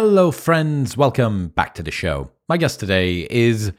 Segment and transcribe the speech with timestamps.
[0.00, 0.96] Hello, friends.
[0.96, 2.30] Welcome back to the show.
[2.48, 3.72] My guest today is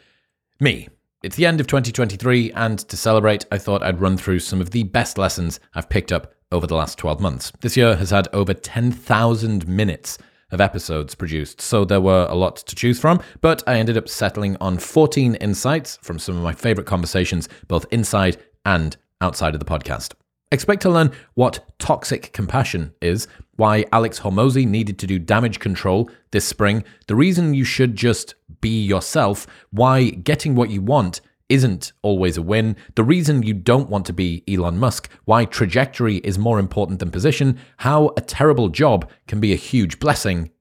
[0.60, 0.90] me.
[1.24, 4.71] It's the end of 2023, and to celebrate, I thought I'd run through some of
[4.71, 7.54] the best lessons I've picked up over the last 12 months.
[7.62, 10.18] This year has had over 10,000 minutes
[10.52, 14.09] of episodes produced, so there were a lot to choose from, but I ended up
[14.09, 19.61] settling on 14 insights from some of my favorite conversations, both inside and outside of
[19.61, 20.15] the podcast.
[20.51, 23.27] Expect to learn what toxic compassion is,
[23.60, 28.36] why Alex Hormozi needed to do damage control this spring, the reason you should just
[28.61, 33.89] be yourself, why getting what you want isn't always a win, the reason you don't
[33.89, 38.69] want to be Elon Musk, why trajectory is more important than position, how a terrible
[38.69, 40.52] job can be a huge blessing,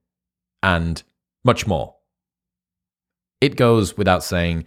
[0.61, 1.01] and
[1.45, 1.95] much more.
[3.39, 4.65] It goes without saying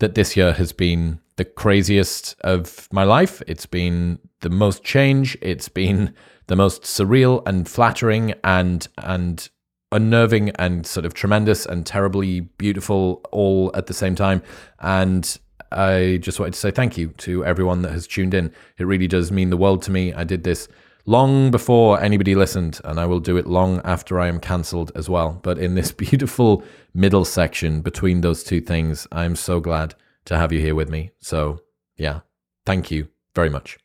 [0.00, 3.42] that this year has been the craziest of my life.
[3.46, 5.38] It's been the most change.
[5.40, 6.14] It's been
[6.48, 9.48] the most surreal and flattering and and
[9.92, 14.42] unnerving and sort of tremendous and terribly beautiful all at the same time.
[14.80, 15.38] And
[15.72, 18.52] I just wanted to say thank you to everyone that has tuned in.
[18.78, 20.12] It really does mean the world to me.
[20.12, 20.68] I did this
[21.06, 25.08] long before anybody listened, and I will do it long after I am cancelled as
[25.08, 25.40] well.
[25.42, 26.62] But in this beautiful
[26.94, 29.94] middle section between those two things, I'm so glad
[30.26, 31.10] to have you here with me.
[31.20, 31.60] So,
[31.96, 32.20] yeah,
[32.66, 33.78] thank you very much.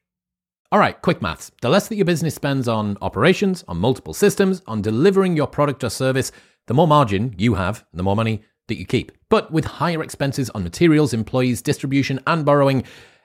[0.72, 1.52] All right, quick maths.
[1.62, 5.84] The less that your business spends on operations, on multiple systems, on delivering your product
[5.84, 6.32] or service,
[6.68, 9.12] the more margin you have, the more money that you keep.
[9.30, 12.84] But with higher expenses on materials, employees, distribution, and borrowing,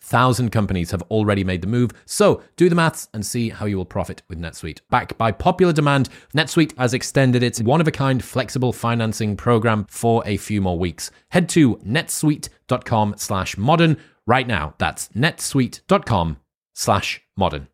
[0.00, 1.90] thousand companies have already made the move.
[2.06, 4.80] So do the maths and see how you will profit with NetSuite.
[4.90, 9.86] Backed by popular demand, NetSuite has extended its one of a kind flexible financing program
[9.88, 11.10] for a few more weeks.
[11.30, 13.96] Head to netsuite.com slash modern
[14.26, 14.74] right now.
[14.78, 16.38] That's netsuite.com
[16.74, 17.68] slash modern.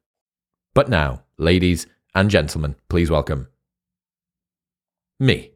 [0.75, 3.49] But now, ladies and gentlemen, please welcome
[5.19, 5.56] me.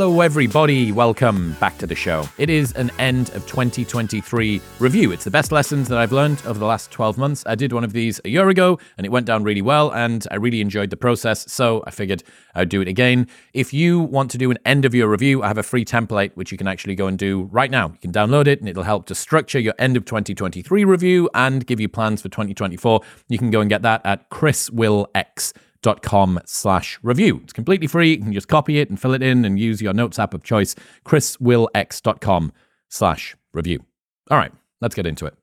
[0.00, 0.92] Hello, everybody.
[0.92, 2.26] Welcome back to the show.
[2.38, 5.12] It is an end of 2023 review.
[5.12, 7.44] It's the best lessons that I've learned over the last 12 months.
[7.44, 10.26] I did one of these a year ago and it went down really well, and
[10.30, 11.52] I really enjoyed the process.
[11.52, 12.22] So I figured
[12.54, 13.28] I'd do it again.
[13.52, 16.30] If you want to do an end of year review, I have a free template
[16.34, 17.88] which you can actually go and do right now.
[17.88, 21.66] You can download it and it'll help to structure your end of 2023 review and
[21.66, 23.02] give you plans for 2024.
[23.28, 25.69] You can go and get that at chriswillx.com dot
[26.02, 27.40] com slash review.
[27.42, 28.12] It's completely free.
[28.12, 30.42] You can just copy it and fill it in and use your notes app of
[30.42, 30.74] choice,
[31.04, 32.52] chriswillx.com
[32.88, 33.84] slash review.
[34.30, 35.34] All right, let's get into it.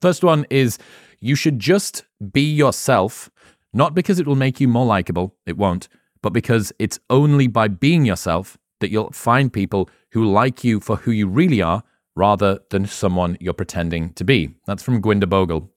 [0.00, 0.78] First one is
[1.20, 3.30] you should just be yourself,
[3.72, 5.88] not because it will make you more likable, it won't,
[6.22, 10.96] but because it's only by being yourself that you'll find people who like you for
[10.96, 11.82] who you really are
[12.16, 14.54] rather than someone you're pretending to be.
[14.66, 15.68] That's from Gurwinder Bhogal.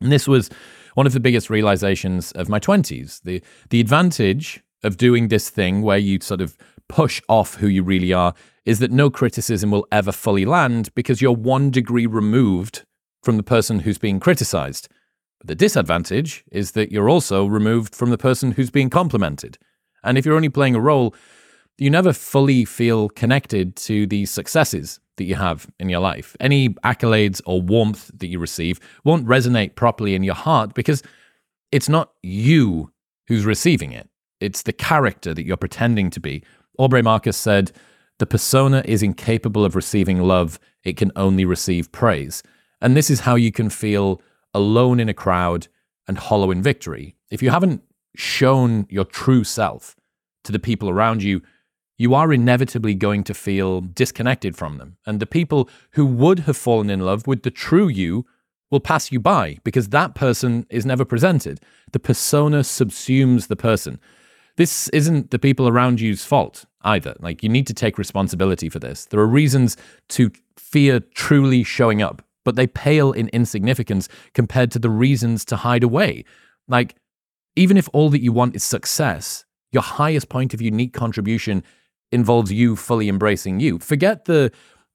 [0.00, 0.50] And this was
[0.94, 3.22] one of the biggest realizations of my 20s.
[3.22, 6.56] The, the advantage of doing this thing where you sort of
[6.88, 11.22] push off who you really are is that no criticism will ever fully land because
[11.22, 12.84] you're one degree removed
[13.22, 14.88] from the person who's being criticized.
[15.38, 19.58] But the disadvantage is that you're also removed from the person who's being complimented.
[20.04, 21.14] And if you're only playing a role,
[21.78, 26.36] you never fully feel connected to the successes that you have in your life.
[26.40, 31.02] Any accolades or warmth that you receive won't resonate properly in your heart because
[31.70, 32.92] it's not you
[33.28, 34.08] who's receiving it.
[34.40, 36.42] It's the character that you're pretending to be.
[36.78, 37.72] Aubrey Marcus said,
[38.18, 42.42] The persona is incapable of receiving love, it can only receive praise.
[42.80, 44.20] And this is how you can feel
[44.52, 45.68] alone in a crowd
[46.08, 47.14] and hollow in victory.
[47.30, 47.82] If you haven't
[48.16, 49.96] shown your true self
[50.44, 51.42] to the people around you,
[52.02, 54.96] you are inevitably going to feel disconnected from them.
[55.06, 58.26] And the people who would have fallen in love with the true you
[58.72, 61.60] will pass you by because that person is never presented.
[61.92, 64.00] The persona subsumes the person.
[64.56, 67.14] This isn't the people around you's fault either.
[67.20, 69.04] Like, you need to take responsibility for this.
[69.04, 69.76] There are reasons
[70.08, 75.56] to fear truly showing up, but they pale in insignificance compared to the reasons to
[75.56, 76.24] hide away.
[76.66, 76.96] Like,
[77.54, 81.62] even if all that you want is success, your highest point of unique contribution
[82.12, 83.78] involves you fully embracing you.
[83.78, 84.52] Forget the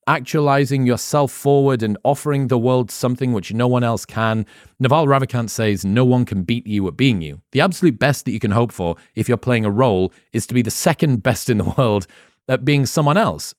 [0.08, 4.46] actualizing yourself forward and offering the world something which no one else can.
[4.80, 7.42] Naval Ravikant says no one can beat you at being you.
[7.52, 10.54] The absolute best that you can hope for if you're playing a role is to
[10.54, 12.08] be the second best in the world
[12.48, 13.54] at being someone else.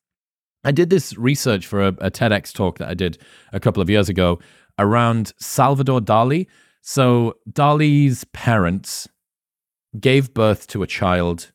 [0.64, 3.18] I did this research for a, a TEDx talk that I did
[3.52, 4.40] a couple of years ago
[4.78, 6.46] around Salvador Dali.
[6.80, 9.08] So, Dali's parents
[10.00, 11.52] gave birth to a child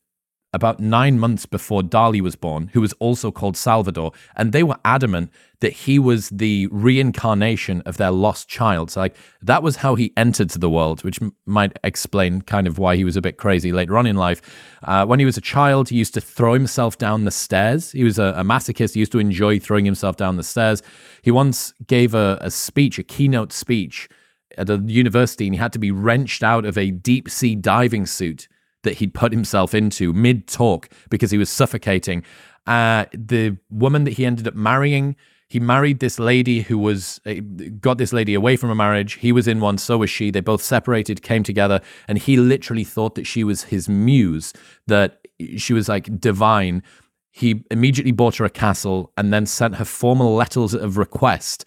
[0.54, 4.78] about nine months before Dali was born, who was also called Salvador, and they were
[4.86, 8.92] adamant that he was the reincarnation of their lost child.
[8.92, 12.78] So, like, that was how he entered the world, which m- might explain kind of
[12.78, 14.42] why he was a bit crazy later on in life.
[14.84, 17.92] Uh, when he was a child, he used to throw himself down the stairs.
[17.92, 18.94] He was a, a masochist.
[18.94, 20.84] He used to enjoy throwing himself down the stairs.
[21.22, 24.10] He once gave a, a speech, a keynote speech
[24.58, 28.06] at a university, and he had to be wrenched out of a deep sea diving
[28.06, 28.48] suit
[28.84, 32.24] that he'd put himself into mid talk because he was suffocating.
[32.66, 35.16] Uh, the woman that he ended up marrying,
[35.50, 37.36] he married this lady who was uh,
[37.80, 39.14] got this lady away from a marriage.
[39.14, 40.32] He was in one, so was she.
[40.32, 44.54] They both separated, came together, and he literally thought that she was his muse,
[44.88, 45.20] that
[45.58, 46.84] she was like divine.
[47.32, 51.66] He immediately bought her a castle and then sent her formal letters of request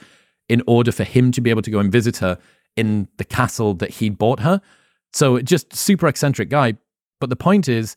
[0.48, 2.38] in order for him to be able to go and visit her
[2.76, 4.60] in the castle that he'd bought her.
[5.12, 6.76] So just super eccentric guy,
[7.20, 7.96] but the point is,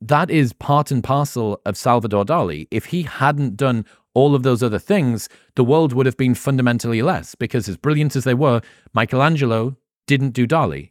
[0.00, 2.66] that is part and parcel of Salvador Dali.
[2.70, 3.84] If he hadn't done
[4.14, 8.16] all of those other things, the world would have been fundamentally less because, as brilliant
[8.16, 8.60] as they were,
[8.94, 9.76] Michelangelo
[10.06, 10.90] didn't do Dali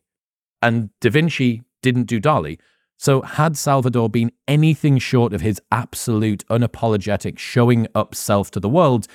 [0.61, 2.57] and Da Vinci didn't do Dali.
[2.97, 8.69] So, had Salvador been anything short of his absolute, unapologetic showing up self to the
[8.69, 9.07] world,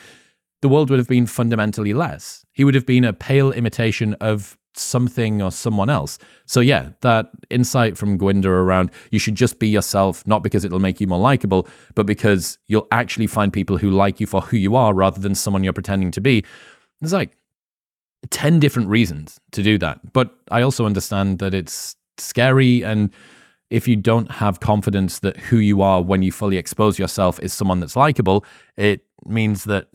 [0.61, 2.45] the world would have been fundamentally less.
[2.53, 6.19] He would have been a pale imitation of something or someone else.
[6.47, 10.79] So yeah, that insight from Gurwinder around you should just be yourself, not because it'll
[10.81, 14.57] make you more likable, but because you'll actually find people who like you for who
[14.57, 16.45] you are rather than someone you're pretending to be.
[17.01, 17.37] There's like
[18.31, 20.13] 10 different reasons to do that.
[20.13, 23.11] But I also understand that it's scary and
[23.69, 27.53] if you don't have confidence that who you are when you fully expose yourself is
[27.53, 28.45] someone that's likable,
[28.77, 29.89] it means that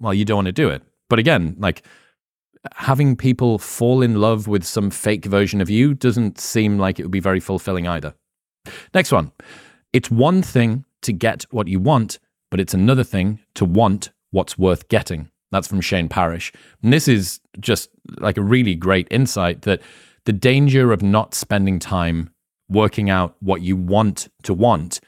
[0.00, 0.82] well, you don't want to do it.
[1.08, 1.84] But again, like
[2.74, 7.02] having people fall in love with some fake version of you doesn't seem like it
[7.02, 8.14] would be very fulfilling either.
[8.94, 9.32] Next one.
[9.92, 12.18] It's one thing to get what you want,
[12.50, 15.30] but it's another thing to want what's worth getting.
[15.50, 16.52] That's from Shane Parrish.
[16.82, 19.80] And this is just like a really great insight that
[20.24, 22.30] the danger of not spending time
[22.68, 25.00] working out what you want to want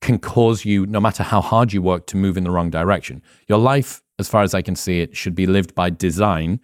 [0.00, 3.22] can cause you, no matter how hard you work, to move in the wrong direction.
[3.48, 6.60] Your life as far as I can see it, should be lived by design,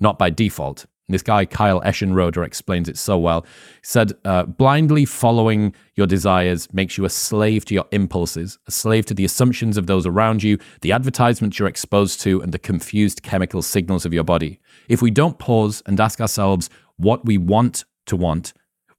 [0.00, 0.86] not by default.
[1.08, 3.42] This guy, Kyle Eschenroeder, explains it so well.
[3.42, 8.72] He said, uh, blindly following your desires makes you a slave to your impulses, a
[8.72, 12.58] slave to the assumptions of those around you, the advertisements you're exposed to, and the
[12.58, 14.58] confused chemical signals of your body.
[14.88, 18.52] If we don't pause and ask ourselves what we want to want,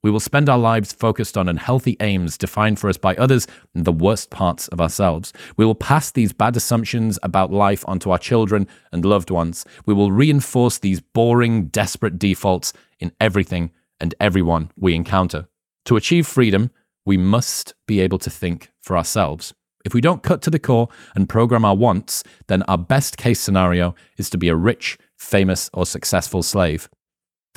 [0.07, 3.45] we will spend our lives focused on unhealthy aims defined for us by others
[3.75, 5.33] and the worst parts of ourselves.
[5.57, 9.65] We will pass these bad assumptions about life onto our children and loved ones.
[9.85, 12.71] We will reinforce these boring, desperate defaults
[13.01, 15.49] in everything and everyone we encounter.
[15.87, 16.71] To achieve freedom,
[17.05, 19.53] we must be able to think for ourselves.
[19.83, 23.41] If we don't cut to the core and program our wants, then our best case
[23.41, 26.87] scenario is to be a rich, famous, or successful slave.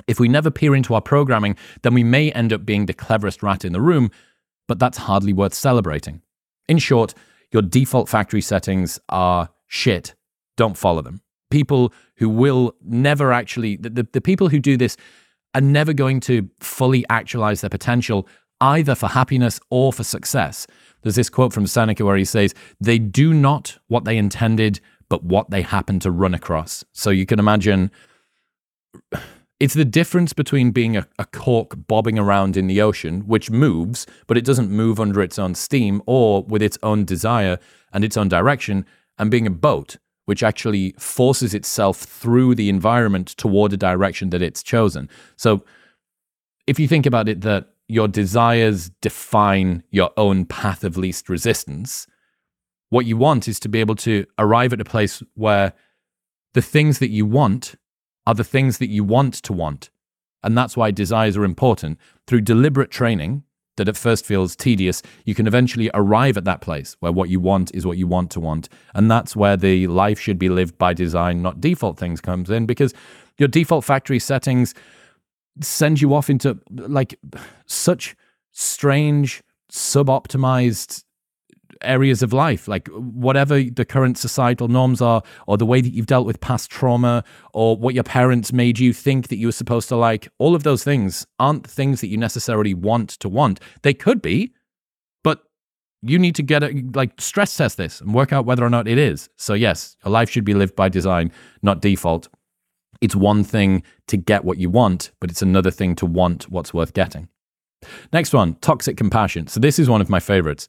[0.06, 3.42] If we never peer into our programming, then we may end up being the cleverest
[3.42, 4.10] rat in the room,
[4.68, 6.22] but that's hardly worth celebrating.
[6.68, 7.14] In short,
[7.52, 10.14] your default factory settings are shit.
[10.56, 11.20] Don't follow them.
[11.50, 14.96] People who will never actually, the, the, the people who do this
[15.54, 18.28] are never going to fully actualize their potential,
[18.60, 20.66] either for happiness or for success.
[21.02, 25.24] There's this quote from Seneca where he says, They do not what they intended, but
[25.24, 26.84] what they happen to run across.
[26.92, 27.90] So you can imagine
[29.60, 34.06] it's the difference between being a, a, cork bobbing around in the ocean, which moves,
[34.26, 37.58] but it doesn't move under its own steam or with its own desire
[37.92, 38.86] and its own direction,
[39.18, 44.40] and being a boat, which actually forces itself through the environment toward a direction that
[44.40, 45.10] it's chosen.
[45.36, 45.62] So
[46.66, 52.06] if you think about it, that your desires define your own path of least resistance,
[52.88, 55.74] what you want is to be able to arrive at a place where
[56.54, 57.74] the things that you want
[58.30, 59.90] are the things that you want to want.
[60.44, 61.98] And that's why desires are important.
[62.28, 63.42] Through deliberate training,
[63.76, 67.40] that at first feels tedious, you can eventually arrive at that place where what you
[67.40, 68.68] want is what you want to want.
[68.94, 72.66] And that's where the life should be lived by design, not default things comes in,
[72.66, 72.94] because
[73.36, 74.74] your default factory settings
[75.60, 77.18] send you off into like
[77.66, 78.14] such
[78.52, 81.02] strange, suboptimized
[81.82, 86.06] areas of life, like whatever the current societal norms are, or the way that you've
[86.06, 89.88] dealt with past trauma, or what your parents made you think that you were supposed
[89.88, 93.60] to like, all of those things aren't things that you necessarily want to want.
[93.82, 94.52] They could be,
[95.22, 95.42] but
[96.02, 98.88] you need to get it, like stress test this and work out whether or not
[98.88, 99.28] it is.
[99.36, 101.32] So, yes, a life should be lived by design,
[101.62, 102.28] not default.
[103.00, 106.74] It's one thing to get what you want, but it's another thing to want what's
[106.74, 107.28] worth getting.
[108.12, 109.46] Next one, toxic compassion.
[109.46, 110.68] So, this is one of my favorites.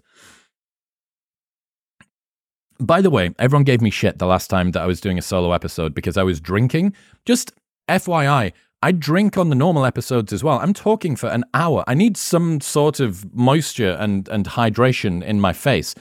[2.82, 5.22] By the way, everyone gave me shit the last time that I was doing a
[5.22, 6.96] solo episode because I was drinking.
[7.26, 7.52] Just
[7.88, 10.58] FYI, I drink on the normal episodes as well.
[10.58, 11.84] I'm talking for an hour.
[11.86, 15.94] I need some sort of moisture and, and hydration in my face.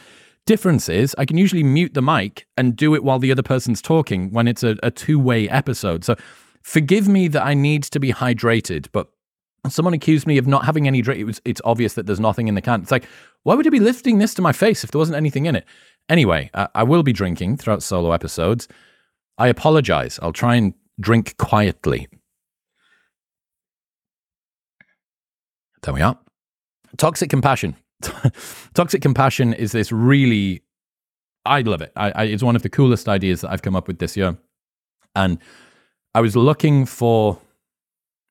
[0.46, 3.82] Difference is, I can usually mute the mic and do it while the other person's
[3.82, 6.02] talking when it's a, a two way episode.
[6.02, 6.16] So
[6.62, 9.10] forgive me that I need to be hydrated, but
[9.68, 11.20] someone accused me of not having any drink.
[11.20, 12.80] It was, it's obvious that there's nothing in the can.
[12.80, 13.04] It's like,
[13.42, 15.66] why would I be lifting this to my face if there wasn't anything in it?
[16.10, 18.66] Anyway, uh, I will be drinking throughout solo episodes.
[19.38, 20.18] I apologize.
[20.20, 22.08] I'll try and drink quietly.
[25.82, 26.18] There we are.
[26.96, 27.76] Toxic compassion.
[28.74, 30.62] Toxic compassion is this really,
[31.46, 31.92] I love it.
[31.94, 34.36] I, I, it's one of the coolest ideas that I've come up with this year.
[35.14, 35.38] And
[36.12, 37.38] I was looking for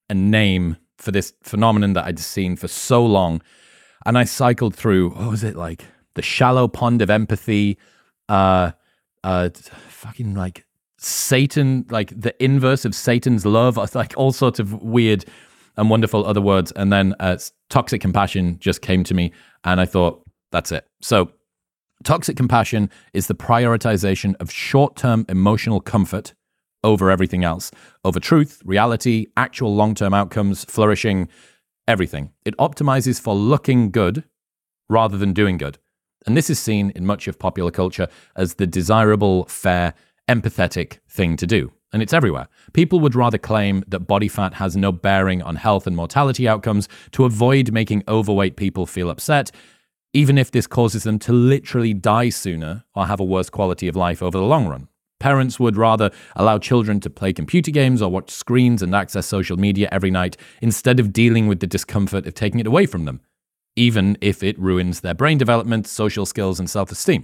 [0.10, 3.42] a name for this phenomenon that I'd seen for so long.
[4.06, 5.86] And I cycled through, what was it like?
[6.20, 7.78] The shallow pond of empathy,
[8.28, 8.72] uh,
[9.24, 9.50] uh,
[9.88, 10.66] fucking like
[10.98, 15.24] Satan, like the inverse of Satan's love, like all sorts of weird
[15.78, 16.74] and wonderful other words.
[16.76, 17.38] And then uh,
[17.70, 19.32] toxic compassion just came to me,
[19.64, 20.22] and I thought,
[20.52, 20.86] that's it.
[21.00, 21.32] So,
[22.04, 26.34] toxic compassion is the prioritization of short term emotional comfort
[26.84, 27.72] over everything else,
[28.04, 31.30] over truth, reality, actual long term outcomes, flourishing,
[31.88, 32.34] everything.
[32.44, 34.26] It optimizes for looking good
[34.90, 35.78] rather than doing good.
[36.26, 39.94] And this is seen in much of popular culture as the desirable, fair,
[40.28, 41.72] empathetic thing to do.
[41.92, 42.48] And it's everywhere.
[42.74, 46.88] People would rather claim that body fat has no bearing on health and mortality outcomes
[47.14, 49.50] to avoid making overweight people feel upset,
[50.14, 53.96] even if this causes them to literally die sooner or have a worse quality of
[53.96, 54.88] life over the long run.
[55.20, 59.58] Parents would rather allow children to play computer games or watch screens and access social
[59.58, 63.20] media every night instead of dealing with the discomfort of taking it away from them
[63.80, 67.24] even if it ruins their brain development, social skills, and self esteem.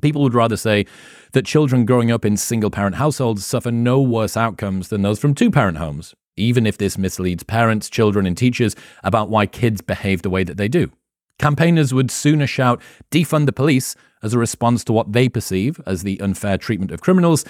[0.00, 0.86] People would rather say
[1.32, 5.34] that children growing up in single parent households suffer no worse outcomes than those from
[5.34, 10.22] two parent homes, even if this misleads parents, children, and teachers about why kids behave
[10.22, 10.92] the way that they do.
[11.40, 16.04] Campaigners would sooner shout, defund the police, as a response to what they perceive as
[16.04, 17.44] the unfair treatment of criminals,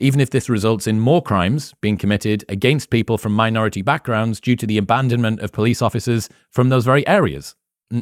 [0.00, 4.56] even if this results in more crimes being committed against people from minority backgrounds due
[4.56, 7.54] to the abandonment of police officers from those very areas.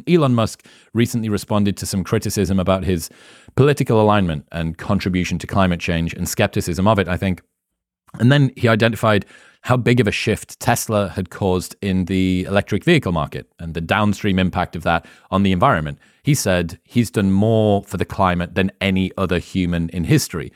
[0.07, 3.09] Elon Musk recently responded to some criticism about his
[3.55, 7.41] political alignment and contribution to climate change and skepticism of it, I think.
[8.19, 9.25] And then he identified
[9.61, 13.81] how big of a shift Tesla had caused in the electric vehicle market and the
[13.81, 15.99] downstream impact of that on the environment.
[16.23, 20.51] He said he's done more for the climate than any other human in history.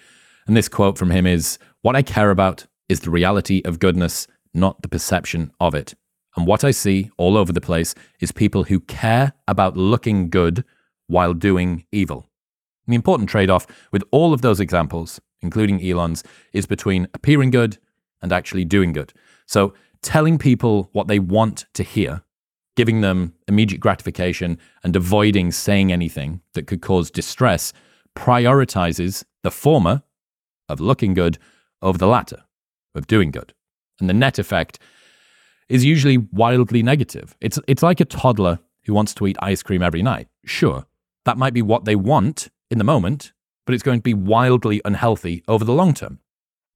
[0.48, 4.28] And this quote from him is What I care about is the reality of goodness,
[4.54, 5.94] not the perception of it.
[6.36, 10.64] And what I see all over the place is people who care about looking good
[11.08, 12.30] while doing evil.
[12.86, 16.24] And the important trade off with all of those examples, including Elon's,
[16.54, 17.78] is between appearing good
[18.22, 19.14] and actually doing good.
[19.46, 22.24] So telling people what they want to hear,
[22.76, 27.74] giving them immediate gratification, and avoiding saying anything that could cause distress
[28.16, 30.04] prioritizes the former
[30.70, 31.38] of looking good
[31.82, 32.44] over the latter
[32.96, 33.54] of doing good.
[34.00, 34.80] And the net effect
[35.72, 37.36] is usually wildly negative.
[37.40, 40.28] It's, it's like a toddler who wants to eat ice cream every night.
[40.46, 40.86] Sure,
[41.26, 43.32] that might be what they want in the moment,
[43.66, 46.20] but it's going to be wildly unhealthy over the long term.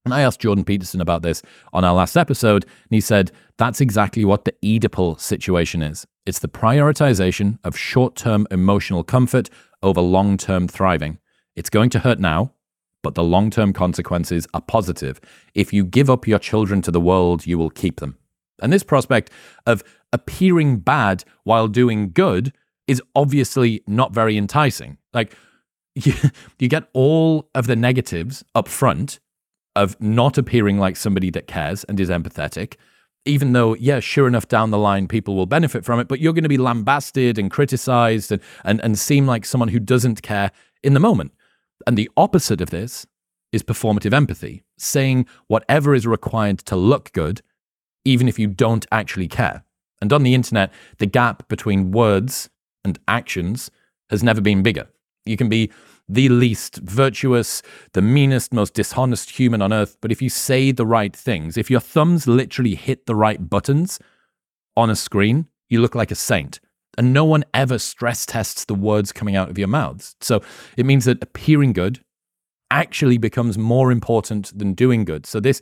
[0.05, 1.41] And I asked Jordan Peterson about this
[1.73, 6.05] on our last episode, and he said that's exactly what the Oedipal situation is.
[6.25, 9.49] It's the prioritization of short term emotional comfort
[9.81, 11.19] over long term thriving.
[11.55, 12.53] It's going to hurt now,
[13.01, 15.19] but the long term consequences are positive.
[15.53, 18.17] If you give up your children to the world, you will keep them.
[18.62, 19.29] And this prospect
[19.65, 19.83] of
[20.13, 22.53] appearing bad while doing good
[22.88, 24.97] is obviously not very enticing.
[25.13, 25.35] Like,
[25.95, 26.13] you,
[26.59, 29.19] you get all of the negatives up front
[29.75, 32.75] of not appearing like somebody that cares and is empathetic,
[33.25, 36.33] even though, yeah, sure enough, down the line, people will benefit from it, but you're
[36.33, 40.51] going to be lambasted and criticized and, and, and seem like someone who doesn't care
[40.83, 41.33] in the moment.
[41.88, 43.05] And the opposite of this
[43.51, 47.41] is performative empathy, saying whatever is required to look good
[48.05, 49.63] even if you don't actually care.
[50.01, 52.50] And on the internet, the gap between words
[52.83, 53.71] and actions
[54.09, 54.88] has never been bigger.
[55.25, 55.71] You can be
[56.07, 60.85] the least virtuous, the meanest, most dishonest human on earth, but if you say the
[60.85, 64.00] right things, if your thumbs literally hit the right buttons
[64.77, 66.59] on a screen, you look like a saint.
[66.97, 70.15] And no one ever stress tests the words coming out of your mouths.
[70.21, 70.41] So
[70.77, 72.01] it means that appearing good
[72.71, 75.25] actually becomes more important than doing good.
[75.25, 75.59] So this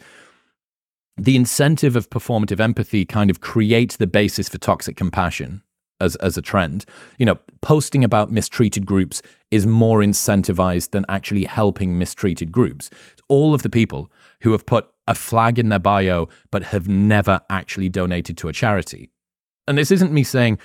[1.18, 5.62] the incentive of performative empathy kind of creates the basis for toxic compassion
[6.00, 6.86] as, as a trend.
[7.18, 12.90] You know, posting about mistreated groups is more incentivized than actually helping mistreated groups.
[13.30, 17.42] All of the people who have put a flag in their bio but have never
[17.50, 19.12] actually donated to a charity.
[19.68, 20.60] And this isn't me saying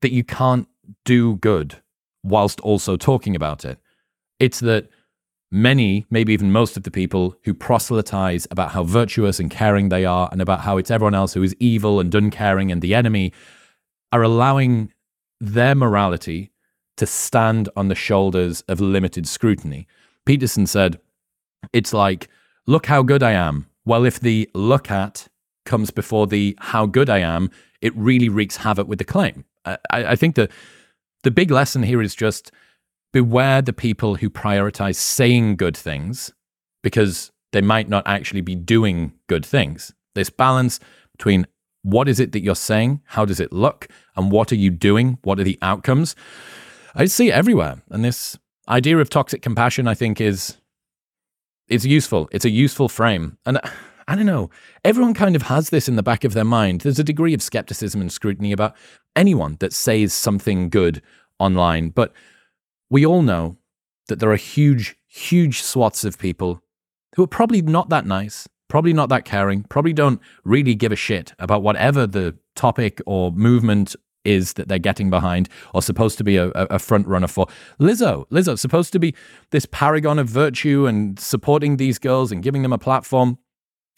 [0.00, 0.68] that you can't
[1.04, 1.80] do good
[2.22, 3.78] whilst also talking about it.
[4.38, 4.88] It's that
[5.52, 10.04] many, maybe even most of the people who proselytize about how virtuous and caring they
[10.04, 13.32] are and about how it's everyone else who is evil and uncaring and the enemy
[14.10, 14.90] are allowing
[15.40, 16.50] their morality
[16.96, 19.86] to stand on the shoulders of limited scrutiny.
[20.24, 20.98] Peterson said,
[21.72, 22.28] It's like,
[22.66, 23.66] look how good I am.
[23.84, 25.28] Well, if the look at
[25.66, 29.44] comes before the how good I am, it really wreaks havoc with the claim.
[29.64, 30.50] I, I think that
[31.24, 32.50] the big lesson here is just
[33.12, 36.32] beware the people who prioritize saying good things
[36.82, 39.92] because they might not actually be doing good things.
[40.14, 40.80] This balance
[41.16, 41.46] between
[41.82, 45.18] what is it that you're saying, how does it look, and what are you doing,
[45.22, 46.14] what are the outcomes.
[46.94, 47.82] I see it everywhere.
[47.90, 48.38] And this
[48.68, 50.56] idea of toxic compassion, I think, is
[51.68, 52.28] it's useful.
[52.32, 53.38] It's a useful frame.
[53.46, 53.58] And
[54.06, 54.50] I don't know,
[54.84, 56.82] everyone kind of has this in the back of their mind.
[56.82, 58.76] There's a degree of skepticism and scrutiny about
[59.16, 61.02] anyone that says something good
[61.38, 61.90] online.
[61.90, 62.12] But
[62.92, 63.56] we all know
[64.08, 66.62] that there are huge, huge swaths of people
[67.16, 70.96] who are probably not that nice, probably not that caring, probably don't really give a
[70.96, 73.96] shit about whatever the topic or movement
[74.26, 77.46] is that they're getting behind or supposed to be a, a front runner for.
[77.80, 79.14] Lizzo, Lizzo, supposed to be
[79.52, 83.38] this paragon of virtue and supporting these girls and giving them a platform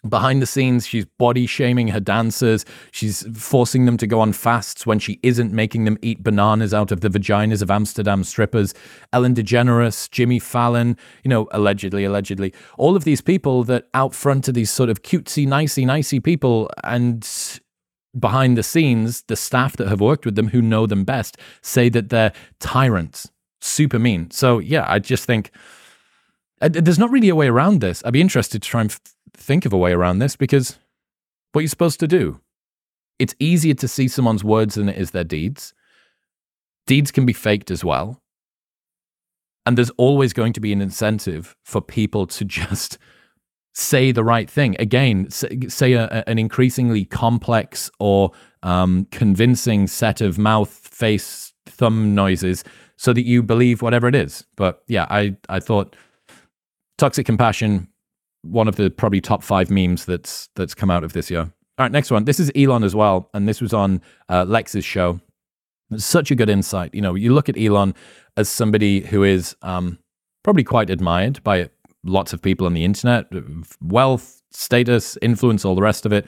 [0.08, 2.64] behind the scenes, she's body shaming her dancers.
[2.90, 6.92] She's forcing them to go on fasts when she isn't making them eat bananas out
[6.92, 8.74] of the vaginas of Amsterdam strippers.
[9.12, 14.48] Ellen DeGeneres, Jimmy Fallon, you know, allegedly, allegedly, all of these people that out front
[14.48, 16.70] are these sort of cutesy, nicey, nicey people.
[16.82, 17.28] And
[18.18, 21.88] behind the scenes, the staff that have worked with them who know them best say
[21.88, 24.30] that they're tyrants, super mean.
[24.30, 25.50] So, yeah, I just think
[26.60, 28.02] uh, there's not really a way around this.
[28.04, 28.96] I'd be interested to try and
[29.34, 30.78] think of a way around this because
[31.52, 32.40] what you're supposed to do.
[33.18, 35.72] It's easier to see someone's words than it is their deeds.
[36.86, 38.20] Deeds can be faked as well.
[39.64, 42.98] And there's always going to be an incentive for people to just
[43.72, 44.76] say the right thing.
[44.78, 52.64] Again, say, a, an increasingly complex or um, convincing set of mouth, face, thumb noises
[52.96, 54.44] so that you believe whatever it is.
[54.56, 55.96] But yeah, I, I thought
[56.98, 57.88] Toxic Compassion,
[58.44, 61.40] one of the probably top five memes that's that's come out of this year.
[61.40, 62.24] All right, next one.
[62.24, 65.20] This is Elon as well, and this was on uh, Lex's show.
[65.90, 66.94] It's such a good insight.
[66.94, 67.94] You know, you look at Elon
[68.36, 69.98] as somebody who is um,
[70.42, 71.70] probably quite admired by
[72.04, 73.26] lots of people on the internet,
[73.82, 76.26] wealth, status, influence, all the rest of it.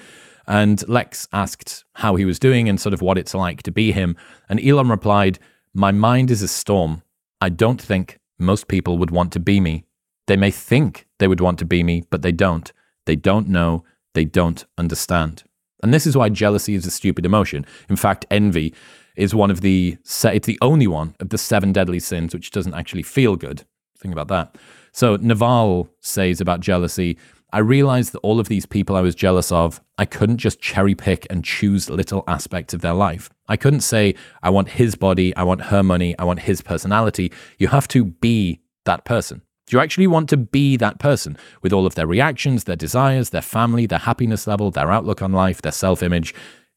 [0.48, 3.92] And Lex asked how he was doing and sort of what it's like to be
[3.92, 4.16] him.
[4.48, 5.38] And Elon replied,
[5.74, 7.02] My mind is a storm.
[7.40, 9.84] I don't think most people would want to be me.
[10.26, 12.72] They may think they would want to be me, but they don't.
[13.06, 13.84] They don't know.
[14.14, 15.44] They don't understand.
[15.82, 17.66] And this is why jealousy is a stupid emotion.
[17.88, 18.74] In fact, envy
[19.14, 22.74] is one of the, it's the only one of the seven deadly sins which doesn't
[22.74, 23.64] actually feel good.
[23.98, 24.56] Think about that.
[24.92, 27.18] So Naval says about jealousy,
[27.52, 30.94] I realized that all of these people I was jealous of, I couldn't just cherry
[30.94, 33.30] pick and choose little aspects of their life.
[33.48, 37.32] I couldn't say, I want his body, I want her money, I want his personality.
[37.58, 39.42] You have to be that person.
[39.66, 43.30] Do you actually want to be that person with all of their reactions, their desires,
[43.30, 46.34] their family, their happiness level, their outlook on life, their self image?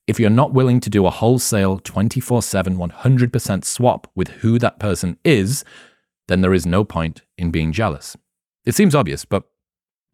[0.08, 4.80] If you're not willing to do a wholesale 24 7, 100% swap with who that
[4.80, 5.64] person is,
[6.28, 8.18] then there is no point in being jealous.
[8.66, 9.44] It seems obvious, but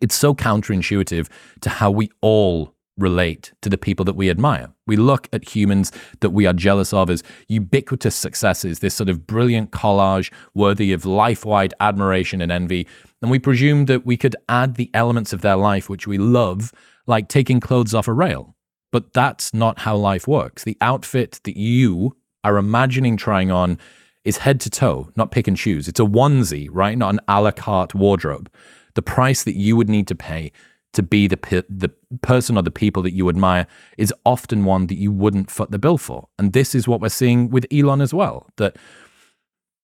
[0.01, 1.29] it's so counterintuitive
[1.61, 4.71] to how we all relate to the people that we admire.
[4.87, 9.27] We look at humans that we are jealous of as ubiquitous successes, this sort of
[9.27, 12.87] brilliant collage worthy of life wide admiration and envy.
[13.21, 16.71] And we presume that we could add the elements of their life which we love,
[17.05, 18.55] like taking clothes off a rail.
[18.91, 20.63] But that's not how life works.
[20.63, 23.77] The outfit that you are imagining trying on
[24.23, 25.87] is head to toe, not pick and choose.
[25.87, 26.97] It's a onesie, right?
[26.97, 28.49] Not an a la carte wardrobe.
[28.93, 30.51] The price that you would need to pay
[30.95, 31.89] to be the pe- the
[32.21, 35.79] person or the people that you admire is often one that you wouldn't foot the
[35.79, 36.27] bill for.
[36.39, 38.47] And this is what we're seeing with Elon as well.
[38.57, 38.77] That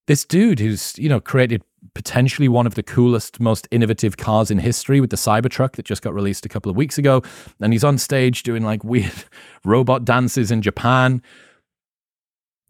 [0.08, 4.60] this dude who's you know created potentially one of the coolest, most innovative cars in
[4.60, 7.22] history with the Cybertruck that just got released a couple of weeks ago,
[7.60, 9.24] and he's on stage doing like weird
[9.66, 11.22] robot dances in Japan.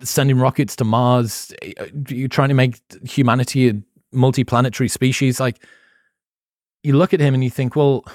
[0.03, 1.53] Sending rockets to Mars,
[2.09, 3.73] you're trying to make humanity a
[4.11, 5.39] multi-planetary species.
[5.39, 5.63] Like,
[6.83, 8.05] you look at him and you think, well,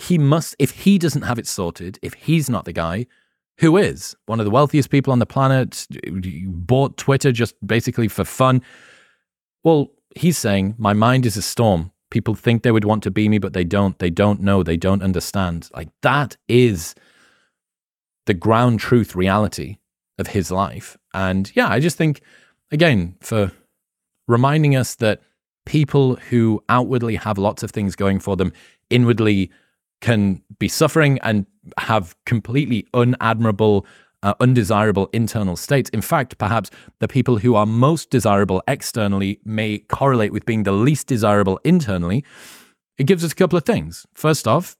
[0.00, 3.06] he must, if he doesn't have it sorted, if he's not the guy,
[3.58, 4.16] who is?
[4.26, 5.86] One of the wealthiest people on the planet,
[6.46, 8.62] bought Twitter just basically for fun.
[9.62, 11.92] Well, he's saying, My mind is a storm.
[12.10, 13.98] People think they would want to be me, but they don't.
[13.98, 14.62] They don't know.
[14.62, 15.68] They don't understand.
[15.74, 16.94] Like that is
[18.26, 19.76] the ground truth reality
[20.18, 20.96] of his life.
[21.12, 22.22] And yeah, I just think,
[22.72, 23.52] again, for
[24.26, 25.20] reminding us that
[25.66, 28.52] people who outwardly have lots of things going for them
[28.88, 29.50] inwardly
[30.00, 31.46] can be suffering and
[31.78, 33.84] have completely unadmirable,
[34.22, 35.90] uh, undesirable internal states.
[35.90, 40.72] In fact, perhaps the people who are most desirable externally may correlate with being the
[40.72, 42.24] least desirable internally.
[42.98, 44.06] It gives us a couple of things.
[44.14, 44.76] First off,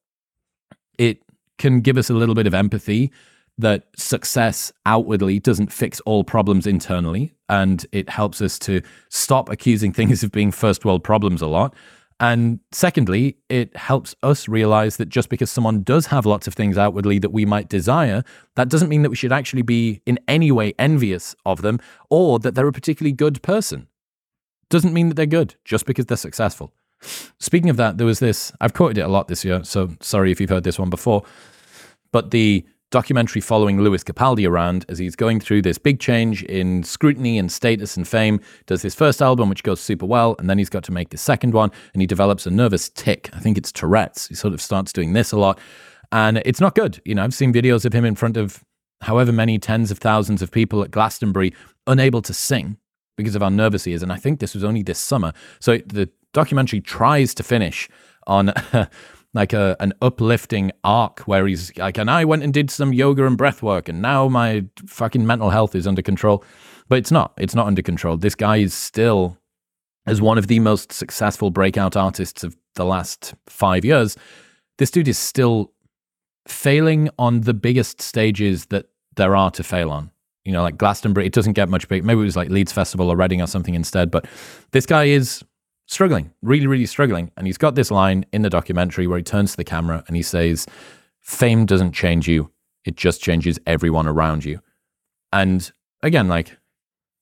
[0.98, 1.22] it
[1.59, 3.11] can give us a little bit of empathy
[3.59, 7.35] that success outwardly doesn't fix all problems internally.
[7.48, 8.80] And it helps us to
[9.11, 11.74] stop accusing things of being first world problems a lot.
[12.20, 16.76] And secondly, it helps us realize that just because someone does have lots of things
[16.76, 18.22] outwardly that we might desire,
[18.56, 21.80] that doesn't mean that we should actually be in any way envious of them
[22.11, 23.88] or that they're a particularly good person.
[24.68, 26.74] Doesn't mean that they're good just because they're successful.
[27.38, 30.30] Speaking of that, there was this, I've quoted it a lot this year, so sorry
[30.30, 31.24] if you've heard this one before,
[32.12, 36.83] but the documentary following Lewis Capaldi around as he's going through this big change in
[36.83, 38.40] scrutiny and status and fame.
[38.66, 41.16] Does his first album, which goes super well, and then he's got to make the
[41.16, 43.31] second one, and he develops a nervous tic.
[43.33, 44.26] I think it's Tourette's.
[44.26, 45.59] He sort of starts doing this a lot,
[46.11, 47.00] and it's not good.
[47.05, 48.64] You know, I've seen videos of him in front of
[49.03, 51.55] however many tens of thousands of people at Glastonbury,
[51.87, 52.76] unable to sing
[53.16, 54.03] because of how nervous he is.
[54.03, 55.33] And I think this was only this summer.
[55.61, 57.88] So the documentary tries to finish
[58.26, 58.53] on.
[59.32, 63.26] like a an uplifting arc where he's like, and I went and did some yoga
[63.26, 66.44] and breath work, and now my fucking mental health is under control.
[66.88, 67.32] But it's not.
[67.38, 68.16] It's not under control.
[68.16, 69.38] This guy is still,
[70.06, 74.16] as one of the most successful breakout artists of the last five years,
[74.78, 75.72] this dude is still
[76.48, 80.10] failing on the biggest stages that there are to fail on.
[80.44, 82.04] You know, like Glastonbury, it doesn't get much big.
[82.04, 84.10] Maybe it was like Leeds Festival or Reading or something instead.
[84.10, 84.26] But
[84.72, 85.44] this guy is
[85.90, 87.33] struggling, really, really struggling.
[87.37, 90.16] And he's got this line in the documentary where he turns to the camera and
[90.16, 90.66] he says,
[91.20, 92.50] Fame doesn't change you,
[92.85, 94.61] it just changes everyone around you.
[95.33, 95.70] And
[96.03, 96.57] again, like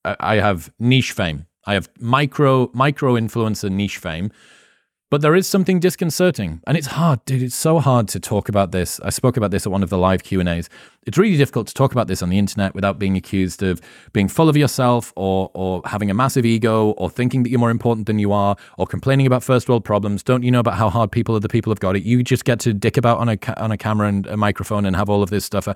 [0.05, 1.47] I have niche fame.
[1.65, 4.31] I have micro micro influencer niche fame,
[5.11, 7.43] but there is something disconcerting, and it's hard, dude.
[7.43, 9.01] It's so hard to talk about this.
[9.01, 10.69] I spoke about this at one of the live Q and A's.
[11.07, 13.81] It's really difficult to talk about this on the internet without being accused of
[14.13, 17.71] being full of yourself, or or having a massive ego, or thinking that you're more
[17.71, 20.23] important than you are, or complaining about first world problems.
[20.23, 22.03] Don't you know about how hard people other people have got it?
[22.03, 24.95] You just get to dick about on a on a camera and a microphone and
[24.95, 25.69] have all of this stuff.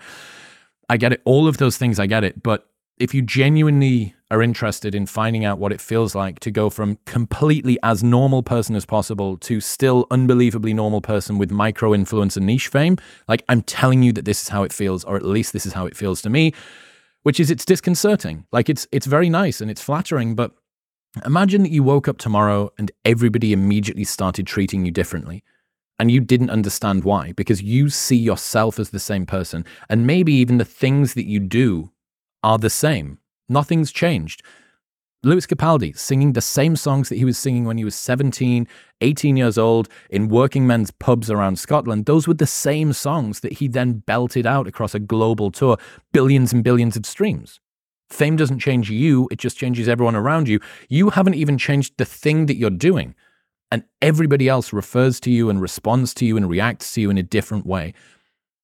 [0.91, 1.23] I get it.
[1.25, 2.43] All of those things, I get it.
[2.43, 2.69] But
[3.03, 6.97] if you genuinely are interested in finding out what it feels like to go from
[7.05, 12.47] completely as normal person as possible to still unbelievably normal person with micro influence and
[12.47, 15.53] niche fame, like I'm telling you that this is how it feels, or at least
[15.53, 16.55] this is how it feels to me,
[17.25, 18.47] which is it's disconcerting.
[18.53, 20.53] Like it's it's very nice and it's flattering, but
[21.27, 25.43] imagine that you woke up tomorrow and everybody immediately started treating you differently
[25.99, 30.33] and you didn't understand why because you see yourself as the same person and maybe
[30.33, 31.92] even the things that you do
[32.43, 33.19] are the same.
[33.49, 34.43] Nothing's changed.
[35.25, 38.67] Lewis Capaldi singing the same songs that he was singing when he was 17,
[39.01, 42.07] 18 years old in working men's pubs around Scotland.
[42.07, 45.77] Those were the same songs that he then belted out across a global tour,
[46.13, 47.61] billions and billions of streams.
[48.11, 50.59] Fame doesn't change you, it just changes everyone around you.
[50.89, 53.15] You haven't even changed the thing that you're doing.
[53.71, 57.17] And everybody else refers to you and responds to you and reacts to you in
[57.17, 57.95] a different way.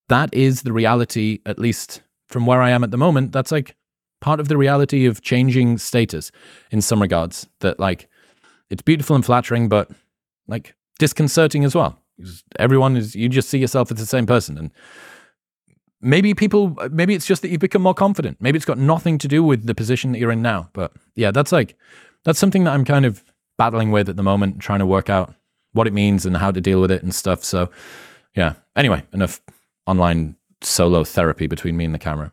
[0.09, 3.75] That is the reality, at least from where I am at the moment, that's like
[4.21, 6.31] part of the reality of changing status
[6.71, 7.49] in some regards.
[7.61, 8.09] That like
[8.71, 9.91] it's beautiful and flattering, but
[10.47, 11.99] like disconcerting as well.
[12.59, 14.71] Everyone is you just see yourself as the same person, and
[16.01, 18.38] maybe people maybe it's just that you've become more confident.
[18.41, 20.71] Maybe it's got nothing to do with the position that you're in now.
[20.73, 21.77] But yeah, that's like
[22.25, 23.23] that's something that I'm kind of
[23.57, 25.35] battling with at the moment, trying to work out
[25.73, 27.45] what it means and how to deal with it and stuff.
[27.45, 27.71] So
[28.35, 28.55] yeah.
[28.77, 29.41] Anyway, enough
[29.87, 32.33] online solo therapy between me and the camera.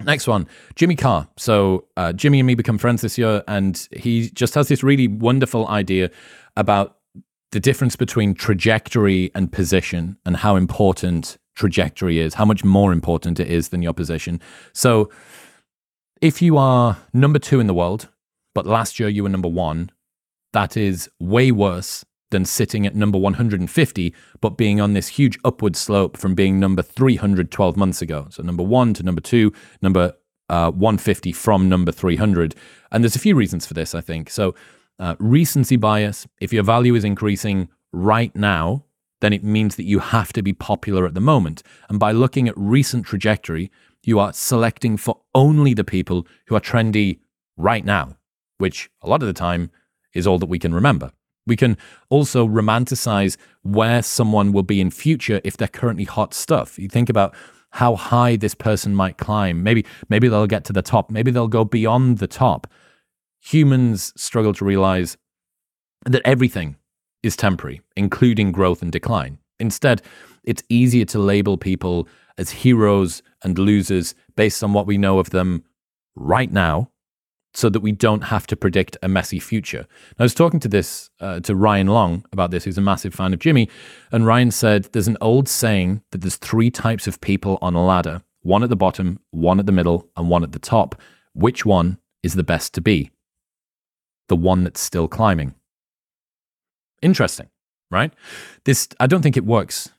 [0.00, 1.28] Next one, Jimmy Carr.
[1.36, 5.08] So uh, Jimmy and me become friends this year, and he just has this really
[5.08, 6.10] wonderful idea
[6.56, 6.98] about
[7.52, 13.38] the difference between trajectory and position and how important trajectory is, how much more important
[13.38, 14.40] it is than your position.
[14.72, 15.10] So
[16.20, 18.08] if you are number two in the world,
[18.54, 19.90] but last year you were number one,
[20.52, 25.76] that is way worse than sitting at number 150, but being on this huge upward
[25.76, 28.26] slope from being number 300 12 months ago.
[28.30, 30.14] So number one to number two, number
[30.48, 32.56] uh, 150 from number 300.
[32.90, 34.30] And there's a few reasons for this, I think.
[34.30, 34.52] So
[34.98, 38.84] uh, recency bias, if your value is increasing right now,
[39.20, 41.62] then it means that you have to be popular at the moment.
[41.88, 43.70] And by looking at recent trajectory,
[44.02, 47.20] you are selecting for only the people who are trendy
[47.56, 48.16] right now,
[48.58, 49.70] which a lot of the time
[50.14, 51.12] is all that we can remember.
[51.46, 51.76] We can
[52.08, 56.78] also romanticize where someone will be in future if they're currently hot stuff.
[56.78, 57.34] You think about
[57.70, 59.62] how high this person might climb.
[59.62, 61.10] Maybe maybe they'll get to the top.
[61.10, 62.66] Maybe they'll go beyond the top
[63.44, 65.18] humans struggle to realize
[66.06, 66.76] that everything
[67.22, 69.38] is temporary, including growth and decline.
[69.58, 70.02] Instead,
[70.44, 75.30] it's easier to label people as heroes and losers based on what we know of
[75.30, 75.62] them
[76.16, 76.90] right now
[77.54, 79.86] so that we don't have to predict a messy future.
[80.18, 83.32] I was talking to this uh, to Ryan Long about this, who's a massive fan
[83.32, 83.68] of Jimmy,
[84.12, 87.84] and Ryan said there's an old saying that there's three types of people on a
[87.84, 91.00] ladder: one at the bottom, one at the middle, and one at the top.
[91.32, 93.10] Which one is the best to be?
[94.28, 95.54] the one that's still climbing.
[97.02, 97.48] Interesting,
[97.90, 98.12] right?
[98.64, 99.90] This, I don't think it works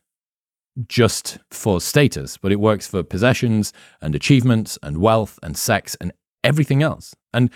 [0.87, 6.11] just for status, but it works for possessions and achievements and wealth and sex and
[6.45, 7.13] everything else.
[7.33, 7.49] And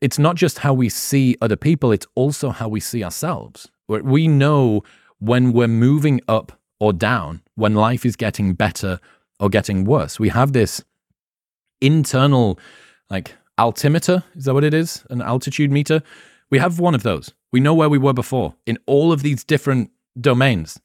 [0.00, 3.70] it's not just how we see other people, it's also how we see ourselves.
[3.88, 4.82] We know
[5.18, 9.00] when we're moving up or down, when life is getting better
[9.40, 10.20] or getting worse.
[10.20, 10.84] We have this
[11.80, 12.58] internal,
[13.08, 14.24] like, altimeter.
[14.36, 15.04] Is that what it is?
[15.08, 16.02] An altitude meter?
[16.50, 17.32] We have one of those.
[17.52, 20.78] We know where we were before in all of these different domains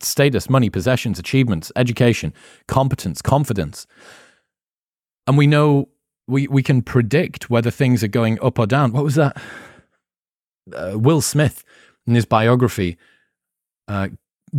[0.00, 2.32] status, money, possessions, achievements, education,
[2.66, 3.86] competence, confidence.
[5.28, 5.88] And we know
[6.26, 8.92] we, we can predict whether things are going up or down.
[8.92, 9.40] What was that?
[10.72, 11.64] Uh, Will Smith
[12.06, 12.96] in his biography.
[13.86, 14.08] Uh,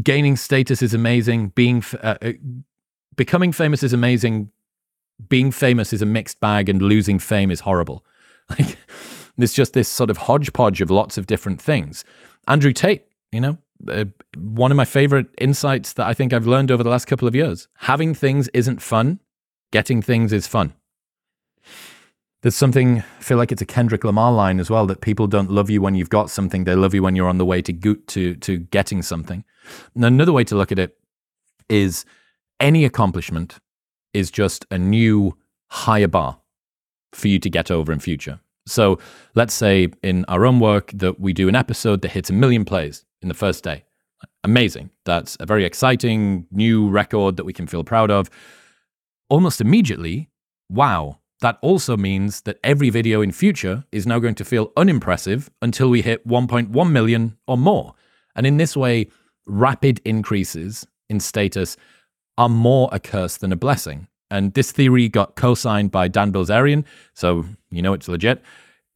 [0.01, 1.49] gaining status is amazing.
[1.49, 2.34] Being uh, uh,
[3.15, 4.51] becoming famous is amazing
[5.30, 8.06] being famous is a mixed bag and losing fame is horrible.
[8.49, 8.77] Like
[9.36, 12.06] there's just this sort of hodgepodge of lots of different things.
[12.47, 13.58] Andrew Tate, you know,
[13.89, 14.06] uh,
[14.38, 17.36] one of my favorite insights that I think I've learned over the last couple of
[17.36, 17.67] years.
[17.80, 19.19] Having things isn't fun,
[19.71, 20.73] getting things is fun.
[22.43, 25.49] There's something, I feel like it's a Kendrick Lamar line as well, that people don't
[25.49, 26.65] love you when you've got something.
[26.65, 29.43] They love you when you're on the way to, go- to, to getting something.
[29.95, 30.97] And another way to look at it
[31.67, 32.06] is
[32.60, 33.58] any accomplishment
[34.13, 35.36] is just a new
[35.69, 36.39] higher bar
[37.13, 38.39] for you to get over in future.
[38.67, 38.99] So
[39.34, 42.65] let's say in our own work that we do an episode that hits a million
[42.65, 43.86] plays in the first day.
[44.43, 44.91] Amazing.
[45.06, 48.30] That's a very exciting new record that we can feel proud of.
[49.30, 50.30] Almost immediately,
[50.69, 55.50] wow, that also means that every video in future is now going to feel unimpressive
[55.62, 57.93] until we hit 1.1 million or more.
[58.36, 59.08] And in this way,
[59.45, 61.78] rapid increases in status
[62.38, 64.08] are more a curse than a blessing.
[64.30, 68.41] And this theory got co signed by Dan Bilzerian, so you know it's legit.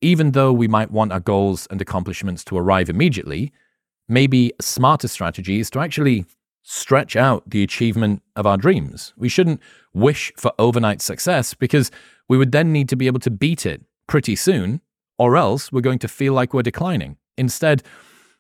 [0.02, 3.54] Even though we might want our goals and accomplishments to arrive immediately,
[4.10, 6.26] maybe a smarter strategy is to actually
[6.64, 9.14] stretch out the achievement of our dreams.
[9.18, 9.62] We shouldn't
[9.94, 11.92] wish for overnight success because
[12.30, 14.82] we would then need to be able to beat it pretty soon,
[15.18, 17.18] or else we're going to feel like we're declining.
[17.38, 17.84] Instead,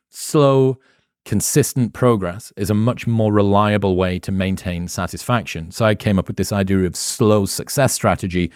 [0.09, 0.77] slow,
[1.25, 5.71] consistent progress is a much more reliable way to maintain satisfaction.
[5.71, 8.51] So I came up with this idea of slow success strategy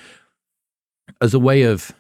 [1.22, 1.92] as a way of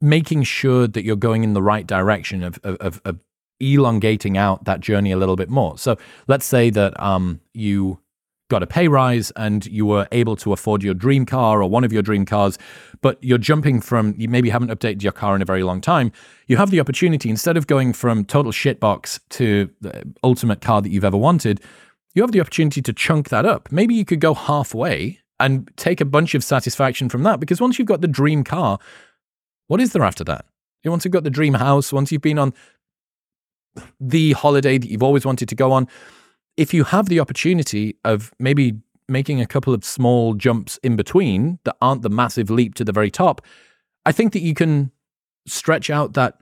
[0.00, 3.20] making sure that you're going in the right direction of, of, of
[3.60, 5.78] elongating out that journey a little bit more.
[5.78, 5.96] So
[6.28, 7.98] let's say that um, you
[8.48, 11.82] got a pay rise and you were able to afford your dream car or one
[11.84, 12.58] of your dream cars,
[13.00, 16.12] but you're jumping from, you maybe haven't updated your car in a very long time,
[16.46, 20.90] you have the opportunity, instead of going from total shitbox to the ultimate car that
[20.90, 21.60] you've ever wanted,
[22.14, 23.70] you have the opportunity to chunk that up.
[23.72, 27.78] Maybe you could go halfway and take a bunch of satisfaction from that because once
[27.78, 28.78] you've got the dream car,
[29.66, 30.46] what is there after that?
[30.84, 32.54] Once you've got the dream house, once you've been on
[34.00, 35.88] the holiday that you've always wanted to go on,
[36.56, 38.74] if you have the opportunity of maybe
[39.08, 42.92] making a couple of small jumps in between that aren't the massive leap to the
[42.92, 43.40] very top,
[44.04, 44.90] I think that you can
[45.46, 46.38] stretch out that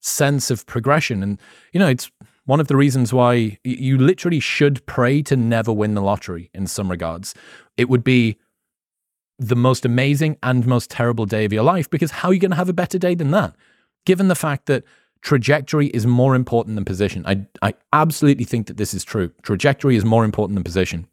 [0.00, 1.22] sense of progression.
[1.22, 1.40] And,
[1.72, 2.10] you know, it's
[2.46, 6.66] one of the reasons why you literally should pray to never win the lottery in
[6.66, 7.34] some regards.
[7.76, 8.38] It would be
[9.38, 12.52] the most amazing and most terrible day of your life because how are you going
[12.52, 13.54] to have a better day than that?
[14.06, 14.84] Given the fact that
[15.22, 17.24] trajectory is more important than position.
[17.26, 19.32] I, I absolutely think that this is true.
[19.42, 21.06] Trajectory is more important than position.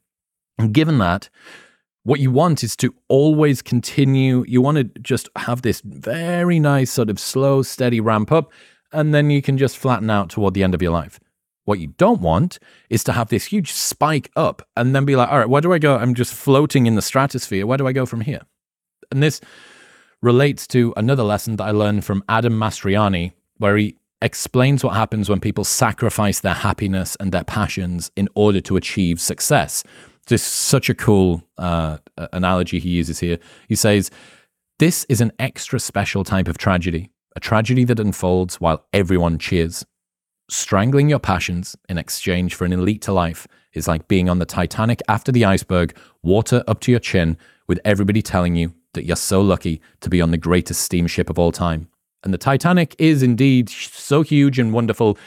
[0.58, 1.30] And given that,
[2.04, 4.44] what you want is to always continue.
[4.48, 8.52] You want to just have this very nice, sort of slow, steady ramp up,
[8.92, 11.20] and then you can just flatten out toward the end of your life.
[11.66, 15.30] What you don't want is to have this huge spike up and then be like,
[15.30, 15.96] all right, where do I go?
[15.96, 17.66] I'm just floating in the stratosphere.
[17.66, 18.42] Where do I go from here?
[19.10, 19.40] And this
[20.22, 23.32] relates to another lesson that I learned from Adam Mastroianni,
[23.64, 28.60] where he explains what happens when people sacrifice their happiness and their passions in order
[28.60, 29.86] to achieve success.
[30.30, 32.00] Is such a cool uh,
[32.34, 33.40] analogy he uses here.
[33.70, 34.12] He says,
[34.80, 39.86] This is an extra special type of tragedy, a tragedy that unfolds while everyone cheers.
[40.50, 44.46] Strangling your passions in exchange for an elite to life is like being on the
[44.46, 49.16] Titanic after the iceberg, water up to your chin, with everybody telling you that you're
[49.16, 51.88] so lucky to be on the greatest steamship of all time.
[52.24, 55.18] And the Titanic is indeed so huge and wonderful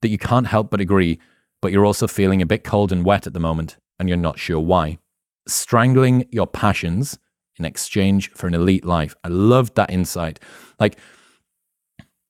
[0.00, 1.18] that you can't help but agree,
[1.60, 4.38] but you're also feeling a bit cold and wet at the moment, and you're not
[4.38, 4.98] sure why.
[5.46, 7.18] Strangling your passions
[7.58, 9.14] in exchange for an elite life.
[9.22, 10.40] I loved that insight.
[10.80, 10.98] Like,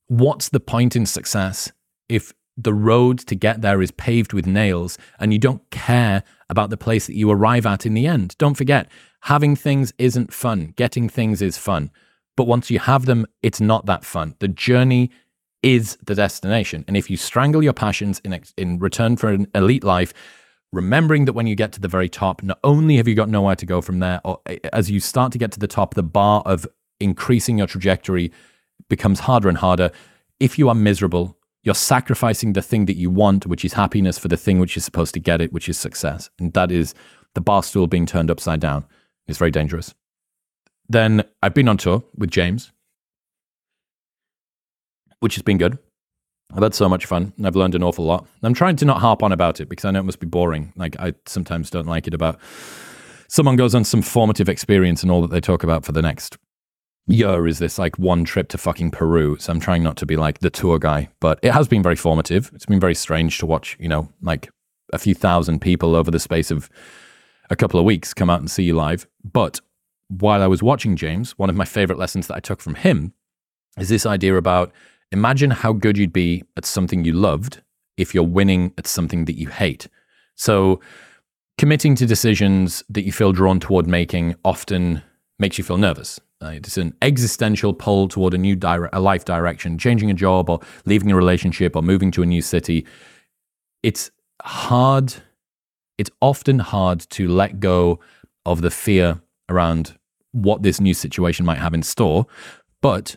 [0.09, 1.73] what's the point in success
[2.09, 6.71] if the road to get there is paved with nails and you don't care about
[6.71, 8.37] the place that you arrive at in the end.
[8.39, 8.91] Don't forget,
[9.23, 11.91] having things isn't fun, getting things is fun.
[12.37, 14.35] But once you have them, it's not that fun.
[14.39, 15.11] The journey
[15.63, 16.85] is the destination.
[16.89, 20.13] And if you strangle your passions in, in return for an elite life,
[20.73, 23.57] remembering that when you get to the very top, not only have you got nowhere
[23.57, 26.03] to go from there, or eh, as you start to get to the top, the
[26.03, 26.67] bar of
[27.01, 28.33] increasing your trajectory
[28.89, 29.91] becomes harder and harder.
[30.41, 34.29] If you are miserable, you're sacrificing the thing that you want, which is happiness, for
[34.29, 36.31] the thing which is supposed to get it, which is success.
[36.41, 36.95] And that is
[37.35, 38.85] the bar stool being turned upside down.
[39.29, 39.95] It's very dangerous.
[40.93, 42.71] Then I've been on tour with James,
[45.21, 45.79] which has been good.
[46.55, 48.27] I've had so much fun and I've learned an awful lot.
[48.43, 50.75] I'm trying to not harp on about it because I know it must be boring.
[50.77, 52.39] Like, I sometimes don't like it about
[53.29, 56.37] someone goes on some formative experience and all that they talk about for the next
[57.07, 59.39] year is this like one trip to fucking Peru.
[59.39, 61.97] So I'm trying not to be like the tour guy, but it has been very
[61.97, 62.51] formative.
[62.55, 64.51] It's been very strange to watch, you know, like
[64.93, 66.69] a few thousand people over the space of
[67.49, 69.07] a couple of weeks come out and see you live.
[69.25, 69.63] But
[70.19, 73.15] while I was watching James, one of my favorite lessons that I took from him
[73.79, 74.73] is this idea about
[75.11, 77.63] imagine how good you'd be at something you loved
[77.97, 79.89] if you're winning at something that you hate.
[80.35, 80.81] So
[81.59, 85.03] committing to decisions that you feel drawn toward making often
[85.39, 86.21] makes you feel nervous.
[86.41, 90.59] It's an existential pull toward a new dire- a life direction, changing a job or
[90.87, 92.85] leaving a relationship or moving to a new city.
[93.83, 94.11] It's
[94.43, 95.15] hard.
[95.99, 98.01] It's often hard to let go
[98.45, 99.97] of the fear around
[100.33, 102.27] what this new situation might have in store.
[102.81, 103.17] But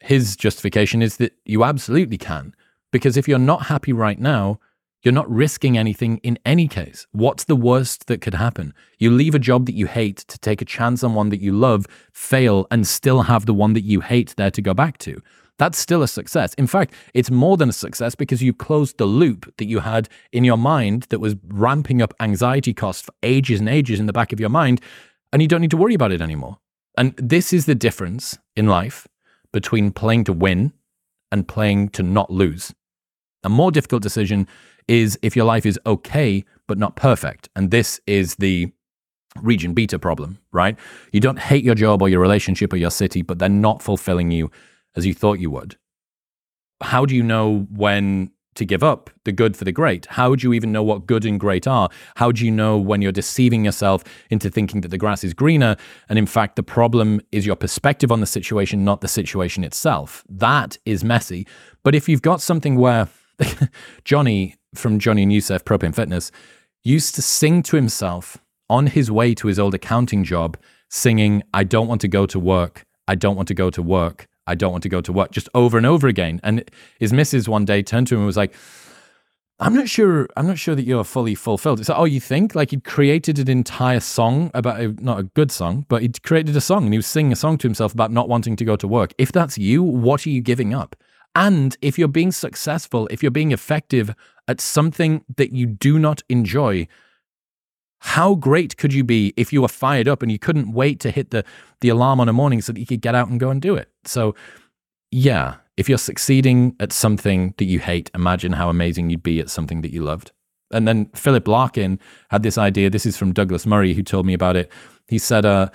[0.00, 2.54] his justification is that you absolutely can.
[2.92, 4.60] Because if you're not happy right now,
[5.02, 7.06] you're not risking anything in any case.
[7.10, 8.72] What's the worst that could happen?
[8.98, 11.52] You leave a job that you hate to take a chance on one that you
[11.52, 15.20] love, fail, and still have the one that you hate there to go back to.
[15.58, 16.54] That's still a success.
[16.54, 20.08] In fact, it's more than a success because you closed the loop that you had
[20.32, 24.12] in your mind that was ramping up anxiety costs for ages and ages in the
[24.12, 24.80] back of your mind,
[25.32, 26.58] and you don't need to worry about it anymore.
[26.96, 29.08] And this is the difference in life
[29.52, 30.72] between playing to win
[31.30, 32.74] and playing to not lose.
[33.42, 34.46] A more difficult decision
[34.88, 37.48] is if your life is okay, but not perfect.
[37.56, 38.72] And this is the
[39.40, 40.76] region beta problem, right?
[41.12, 44.30] You don't hate your job or your relationship or your city, but they're not fulfilling
[44.30, 44.50] you
[44.94, 45.76] as you thought you would.
[46.82, 50.06] How do you know when to give up the good for the great?
[50.06, 51.88] How do you even know what good and great are?
[52.16, 55.76] How do you know when you're deceiving yourself into thinking that the grass is greener?
[56.08, 60.24] And in fact, the problem is your perspective on the situation, not the situation itself.
[60.28, 61.46] That is messy.
[61.82, 63.08] But if you've got something where
[64.04, 66.30] Johnny from Johnny and Youssef Propane Fitness
[66.82, 68.38] used to sing to himself
[68.68, 70.56] on his way to his old accounting job,
[70.88, 72.86] singing, I don't want to go to work.
[73.06, 74.28] I don't want to go to work.
[74.46, 76.40] I don't want to go to work, just over and over again.
[76.42, 78.54] And his missus one day turned to him and was like,
[79.60, 80.28] I'm not sure.
[80.36, 81.78] I'm not sure that you're fully fulfilled.
[81.78, 85.22] It's like, oh, you think like he'd created an entire song about a, not a
[85.22, 87.94] good song, but he'd created a song and he was singing a song to himself
[87.94, 89.14] about not wanting to go to work.
[89.18, 90.96] If that's you, what are you giving up?
[91.36, 94.14] And if you're being successful, if you're being effective
[94.48, 96.88] at something that you do not enjoy,
[98.02, 101.10] how great could you be if you were fired up and you couldn't wait to
[101.10, 101.44] hit the,
[101.80, 103.74] the alarm on a morning so that you could get out and go and do
[103.74, 103.88] it?
[104.04, 104.34] So,
[105.10, 109.50] yeah, if you're succeeding at something that you hate, imagine how amazing you'd be at
[109.50, 110.32] something that you loved.
[110.70, 111.98] And then Philip Larkin
[112.30, 112.90] had this idea.
[112.90, 114.72] This is from Douglas Murray, who told me about it.
[115.08, 115.68] He said, uh,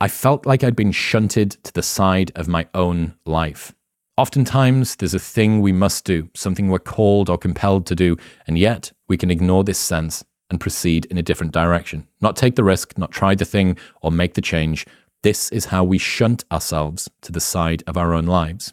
[0.00, 3.74] I felt like I'd been shunted to the side of my own life
[4.18, 8.16] Oftentimes, there's a thing we must do, something we're called or compelled to do,
[8.48, 12.06] and yet we can ignore this sense and proceed in a different direction.
[12.20, 14.86] Not take the risk, not try the thing or make the change.
[15.22, 18.72] This is how we shunt ourselves to the side of our own lives.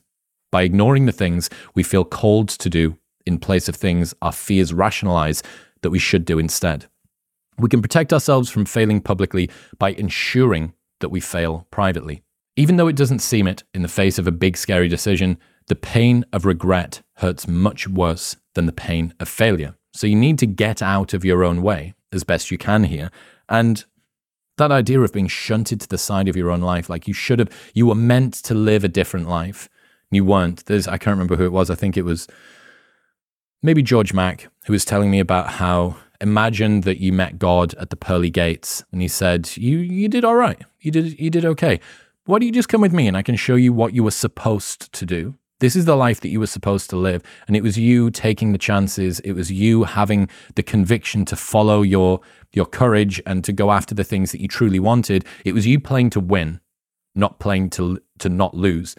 [0.52, 4.74] By ignoring the things we feel called to do in place of things our fears
[4.74, 5.42] rationalize
[5.82, 6.86] that we should do instead.
[7.58, 12.24] We can protect ourselves from failing publicly by ensuring that we fail privately.
[12.56, 15.76] Even though it doesn't seem it in the face of a big, scary decision, the
[15.76, 19.76] pain of regret hurts much worse than the pain of failure.
[19.96, 23.12] So you need to get out of your own way as best you can here.
[23.50, 23.84] And
[24.58, 27.40] that idea of being shunted to the side of your own life, like you should
[27.40, 29.70] have, you were meant to live a different life.
[30.12, 30.66] You weren't.
[30.66, 31.70] There's, I can't remember who it was.
[31.70, 32.28] I think it was
[33.62, 37.90] maybe George Mack who was telling me about how imagine that you met God at
[37.90, 40.62] the pearly gates and he said, You you did all right.
[40.80, 41.80] You did you did okay
[42.26, 44.12] why don't you just come with me and I can show you what you were
[44.12, 45.36] supposed to do?
[45.60, 47.24] This is the life that you were supposed to live.
[47.48, 49.20] And it was you taking the chances.
[49.22, 52.20] It was you having the conviction to follow your,
[52.52, 55.24] your courage and to go after the things that you truly wanted.
[55.46, 56.60] It was you playing to win,
[57.14, 58.96] not playing to, to not lose.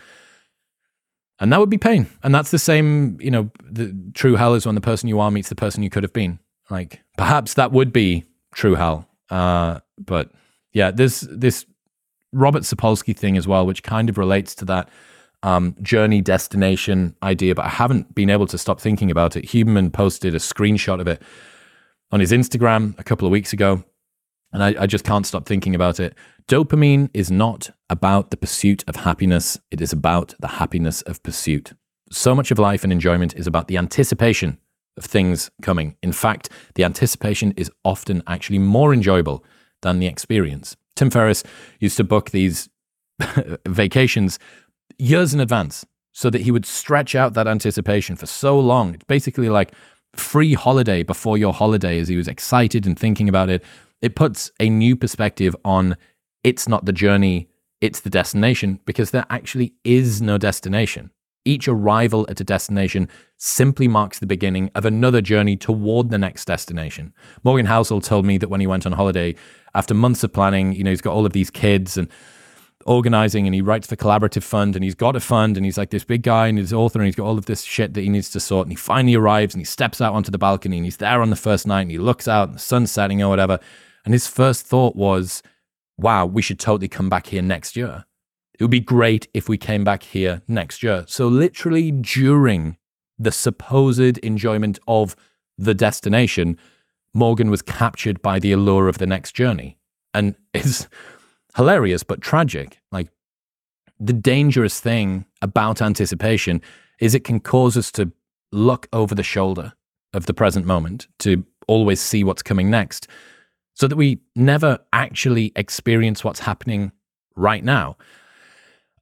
[1.38, 2.06] And that would be pain.
[2.22, 5.30] And that's the same, you know, the true hell is when the person you are
[5.30, 6.38] meets the person you could have been.
[6.70, 9.06] Like perhaps that would be true hell.
[9.28, 10.30] Uh, but
[10.72, 11.66] yeah, this, this
[12.32, 14.88] Robert Sapolsky thing as well, which kind of relates to that
[15.42, 19.46] um, journey destination idea, but I haven't been able to stop thinking about it.
[19.46, 21.22] Huberman posted a screenshot of it
[22.10, 23.84] on his Instagram a couple of weeks ago,
[24.52, 26.14] and I, I just can't stop thinking about it.
[26.48, 31.72] Dopamine is not about the pursuit of happiness, it is about the happiness of pursuit.
[32.10, 34.58] So much of life and enjoyment is about the anticipation
[34.96, 35.96] of things coming.
[36.02, 39.44] In fact, the anticipation is often actually more enjoyable
[39.82, 40.76] than the experience.
[40.94, 41.44] Tim Ferriss
[41.80, 42.68] used to book these
[43.68, 44.38] vacations
[44.98, 48.94] years in advance so that he would stretch out that anticipation for so long.
[48.94, 49.72] It's basically like
[50.14, 53.62] free holiday before your holiday as he was excited and thinking about it.
[54.00, 55.96] It puts a new perspective on
[56.42, 57.48] it's not the journey,
[57.80, 61.10] it's the destination because there actually is no destination.
[61.44, 66.46] Each arrival at a destination simply marks the beginning of another journey toward the next
[66.46, 67.12] destination.
[67.44, 69.36] Morgan Housel told me that when he went on holiday,
[69.74, 72.08] after months of planning, you know, he's got all of these kids and
[72.86, 75.90] organizing and he writes for collaborative fund and he's got a fund and he's like
[75.90, 78.08] this big guy and he's author and he's got all of this shit that he
[78.08, 80.86] needs to sort and he finally arrives and he steps out onto the balcony and
[80.86, 83.28] he's there on the first night and he looks out and the sun's setting or
[83.28, 83.58] whatever
[84.04, 85.42] and his first thought was
[85.98, 88.04] wow we should totally come back here next year
[88.58, 91.04] it would be great if we came back here next year.
[91.06, 92.78] So, literally, during
[93.18, 95.14] the supposed enjoyment of
[95.58, 96.58] the destination,
[97.12, 99.78] Morgan was captured by the allure of the next journey.
[100.14, 100.88] And it's
[101.56, 102.80] hilarious, but tragic.
[102.92, 103.08] Like,
[103.98, 106.60] the dangerous thing about anticipation
[107.00, 108.12] is it can cause us to
[108.52, 109.72] look over the shoulder
[110.12, 113.08] of the present moment, to always see what's coming next,
[113.74, 116.92] so that we never actually experience what's happening
[117.34, 117.96] right now.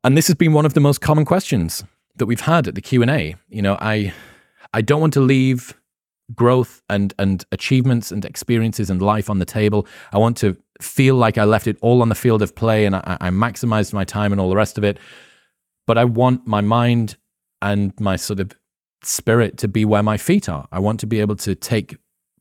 [0.03, 1.85] And this has been one of the most common questions
[2.17, 3.37] that we've had at the Q&A.
[3.49, 4.13] You know, I
[4.73, 5.75] I don't want to leave
[6.35, 9.87] growth and and achievements and experiences and life on the table.
[10.13, 12.97] I want to feel like I left it all on the field of play and
[12.97, 14.99] I, I maximized my time and all the rest of it.
[15.87, 17.17] But I want my mind
[17.63, 18.53] and my sort of
[19.03, 20.67] spirit to be where my feet are.
[20.73, 21.97] I want to be able to take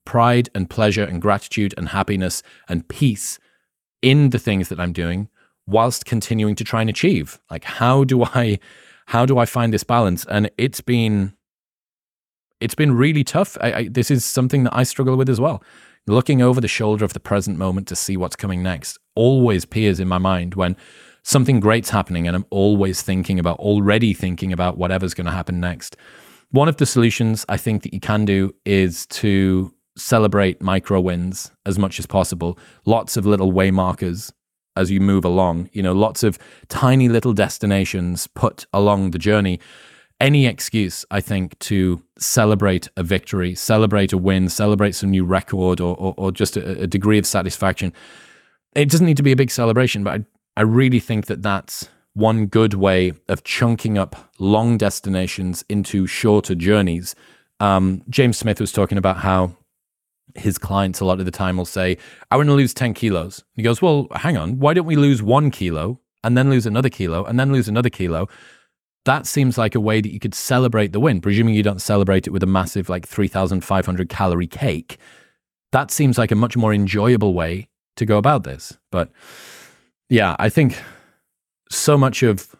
[0.05, 3.39] pride and pleasure and gratitude and happiness and peace
[4.01, 5.29] in the things that I'm doing
[5.65, 8.59] whilst continuing to try and achieve like how do i
[9.07, 11.33] how do i find this balance and it's been
[12.59, 15.63] it's been really tough I, I, this is something that i struggle with as well
[16.07, 19.99] looking over the shoulder of the present moment to see what's coming next always peers
[19.99, 20.75] in my mind when
[21.23, 25.59] something great's happening and i'm always thinking about already thinking about whatever's going to happen
[25.59, 25.95] next
[26.51, 31.51] one of the solutions i think that you can do is to celebrate micro wins
[31.65, 34.33] as much as possible lots of little way markers
[34.75, 35.69] as you move along.
[35.73, 36.37] You know, lots of
[36.67, 39.59] tiny little destinations put along the journey.
[40.23, 45.81] Any excuse, I think, to celebrate a victory, celebrate a win, celebrate some new record,
[45.81, 47.91] or or, or just a, a, degree of satisfaction.
[48.73, 51.89] It doesn't need to be a big celebration, but I, I really think that that's
[52.13, 57.15] one good way of chunking up long destinations into shorter journeys.
[57.59, 59.57] Um, James Smith was talking about how
[60.35, 61.97] his clients a lot of the time will say,
[62.31, 63.43] I want to lose 10 kilos.
[63.55, 66.89] He goes, Well, hang on, why don't we lose one kilo and then lose another
[66.89, 68.29] kilo and then lose another kilo?
[69.05, 72.25] That seems like a way that you could celebrate the win, presuming you don't celebrate
[72.25, 74.97] it with a massive, like 3,500 calorie cake.
[75.73, 78.77] That seems like a much more enjoyable way to go about this.
[78.91, 79.11] But
[80.09, 80.81] yeah, I think
[81.69, 82.55] so much of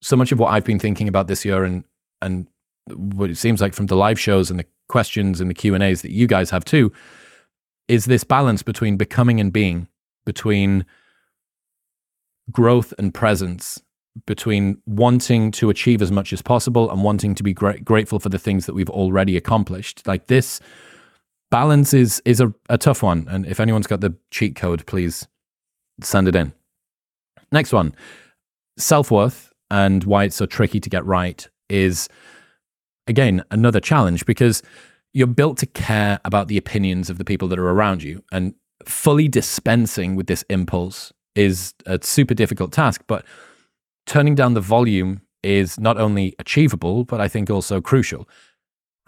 [0.00, 1.84] so much of what I've been thinking about this year and
[2.20, 2.48] and
[2.88, 6.10] what it seems like from the live shows and the questions and the Q&As that
[6.10, 6.92] you guys have too
[7.88, 9.86] is this balance between becoming and being
[10.24, 10.84] between
[12.50, 13.80] growth and presence
[14.26, 18.28] between wanting to achieve as much as possible and wanting to be gra- grateful for
[18.28, 20.06] the things that we've already accomplished.
[20.06, 20.60] Like this
[21.50, 23.26] balance is is a, a tough one.
[23.30, 25.26] And if anyone's got the cheat code please
[26.02, 26.52] send it in.
[27.50, 27.94] Next one.
[28.76, 32.08] Self-worth and why it's so tricky to get right is
[33.06, 34.62] again another challenge because
[35.14, 38.22] you're built to care about the opinions of the people that are around you.
[38.32, 38.54] And
[38.86, 43.24] fully dispensing with this impulse is a super difficult task but
[44.06, 48.28] turning down the volume is not only achievable but i think also crucial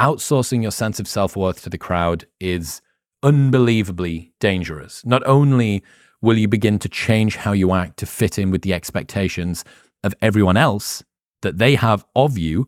[0.00, 2.80] outsourcing your sense of self-worth to the crowd is
[3.22, 5.82] unbelievably dangerous not only
[6.20, 9.64] will you begin to change how you act to fit in with the expectations
[10.02, 11.02] of everyone else
[11.42, 12.66] that they have of you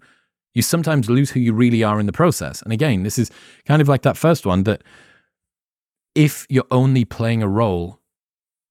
[0.56, 2.62] you sometimes lose who you really are in the process.
[2.62, 3.30] And again, this is
[3.66, 4.82] kind of like that first one that
[6.14, 8.00] if you're only playing a role,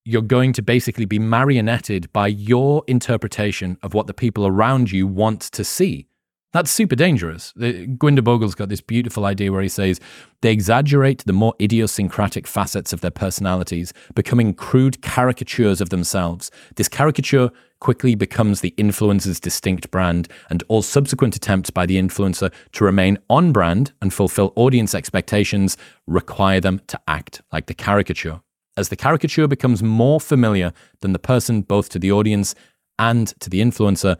[0.06, 5.08] you're going to basically be marionetted by your interpretation of what the people around you
[5.08, 6.08] want to see.
[6.54, 7.52] That's super dangerous.
[7.58, 10.00] Uh, Gurwinder Bhogal's got this beautiful idea where he says
[10.40, 16.52] they exaggerate the more idiosyncratic facets of their personalities, becoming crude caricatures of themselves.
[16.78, 17.50] This caricature
[17.80, 23.18] quickly becomes the influencer's distinct brand, and all subsequent attempts by the influencer to remain
[23.30, 25.76] on brand and fulfill audience expectations
[26.08, 28.40] require them to act like the caricature.
[28.78, 32.56] As the caricature becomes more familiar than the person both to the audience
[33.00, 34.18] and to the influencer,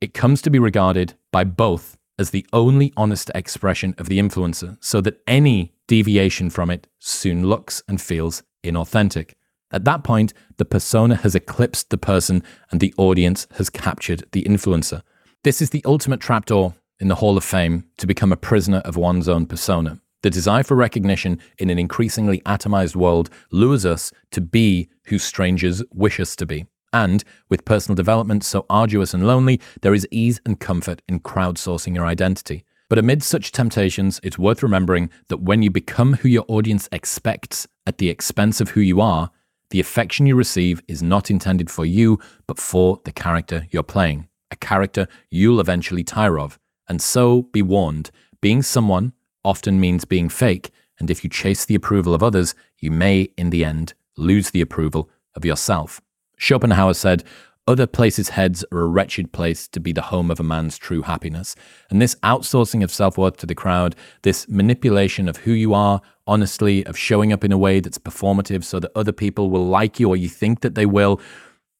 [0.00, 4.76] it comes to be regarded by both as the only honest expression of the influencer,
[4.80, 9.32] so that any deviation from it soon looks and feels inauthentic.
[9.70, 14.44] At that point, the persona has eclipsed the person and the audience has captured the
[14.44, 15.02] influencer.
[15.44, 18.96] This is the ultimate trapdoor in the Hall of Fame to become a prisoner of
[18.96, 20.00] one's own persona.
[20.26, 25.84] The desire for recognition in an increasingly atomized world lures us to be who strangers
[25.92, 26.66] wish us to be.
[26.92, 31.94] And with personal development so arduous and lonely, there is ease and comfort in crowdsourcing
[31.94, 32.64] your identity.
[32.88, 37.68] But amid such temptations, it's worth remembering that when you become who your audience expects
[37.86, 39.30] at the expense of who you are,
[39.70, 42.18] the affection you receive is not intended for you,
[42.48, 46.58] but for the character you're playing, a character you'll eventually tire of.
[46.88, 48.10] And so be warned
[48.40, 49.12] being someone
[49.46, 53.50] often means being fake, and if you chase the approval of others, you may, in
[53.50, 56.00] the end, lose the approval of yourself.
[56.36, 57.22] Schopenhauer said,
[57.68, 61.02] other places' heads are a wretched place to be the home of a man's true
[61.02, 61.56] happiness.
[61.90, 66.00] And this outsourcing of self worth to the crowd, this manipulation of who you are,
[66.26, 69.98] honestly, of showing up in a way that's performative so that other people will like
[69.98, 71.20] you or you think that they will,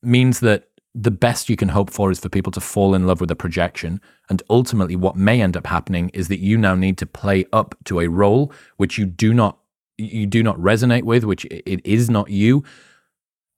[0.02, 0.68] means that
[0.99, 3.36] the best you can hope for is for people to fall in love with a
[3.36, 4.01] projection.
[4.30, 7.74] And ultimately, what may end up happening is that you now need to play up
[7.84, 9.59] to a role which you do not
[9.99, 12.64] you do not resonate with, which it is not you.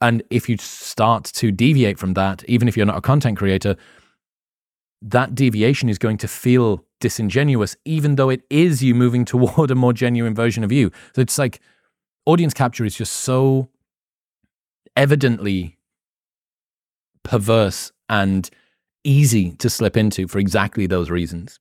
[0.01, 3.77] And if you start to deviate from that, even if you're not a content creator,
[5.03, 9.75] that deviation is going to feel disingenuous, even though it is you moving toward a
[9.75, 10.91] more genuine version of you.
[11.15, 11.61] So it's like
[12.27, 13.69] audience capture is just so
[14.97, 15.78] evidently
[17.29, 18.51] perverse and
[19.05, 21.61] easy to slip into for exactly those reasons.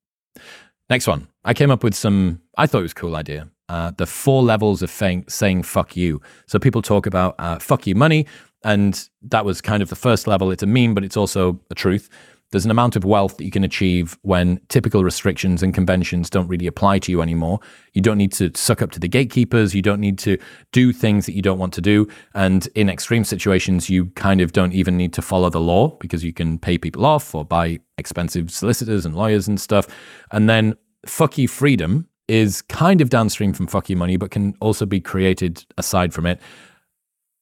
[0.89, 1.27] Next one.
[1.43, 4.43] I came up with some, I thought it was a cool idea uh, the four
[4.43, 6.21] levels of fang- saying fuck you.
[6.47, 8.25] So people talk about uh, fuck you money,
[8.63, 10.51] and that was kind of the first level.
[10.51, 12.09] It's a meme, but it's also a truth.
[12.51, 16.47] There's an amount of wealth that you can achieve when typical restrictions and conventions don't
[16.47, 17.59] really apply to you anymore.
[17.93, 19.75] You don't need to suck up to the gatekeepers.
[19.75, 20.37] You don't need to
[20.71, 22.07] do things that you don't want to do.
[22.33, 26.23] And in extreme situations, you kind of don't even need to follow the law because
[26.23, 29.85] you can pay people off or buy expensive solicitors and lawyers and stuff.
[30.31, 30.75] And then
[31.05, 35.01] fuck you freedom is kind of downstream from fuck you money, but can also be
[35.01, 36.39] created aside from it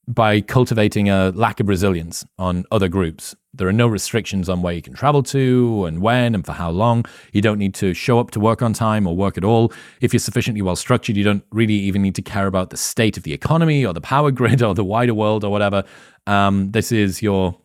[0.07, 3.35] by cultivating a lack of resilience on other groups.
[3.53, 6.69] There are no restrictions on where you can travel to and when and for how
[6.69, 7.05] long.
[7.31, 9.73] You don't need to show up to work on time or work at all.
[10.01, 13.17] If you're sufficiently well structured, you don't really even need to care about the state
[13.17, 15.83] of the economy or the power grid or the wider world or whatever.
[16.27, 17.57] Um, this is your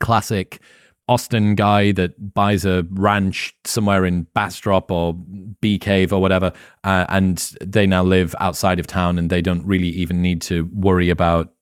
[0.00, 0.60] classic
[1.08, 5.14] Austin guy that buys a ranch somewhere in Bastrop or
[5.60, 6.52] Bee Cave or whatever,
[6.84, 10.70] uh, and they now live outside of town and they don't really even need to
[10.72, 11.52] worry about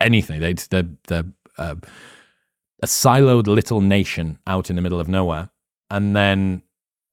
[0.00, 0.40] anything.
[0.40, 1.24] They, they're, they're
[1.56, 1.76] uh,
[2.82, 5.50] a siloed little nation out in the middle of nowhere.
[5.90, 6.62] And then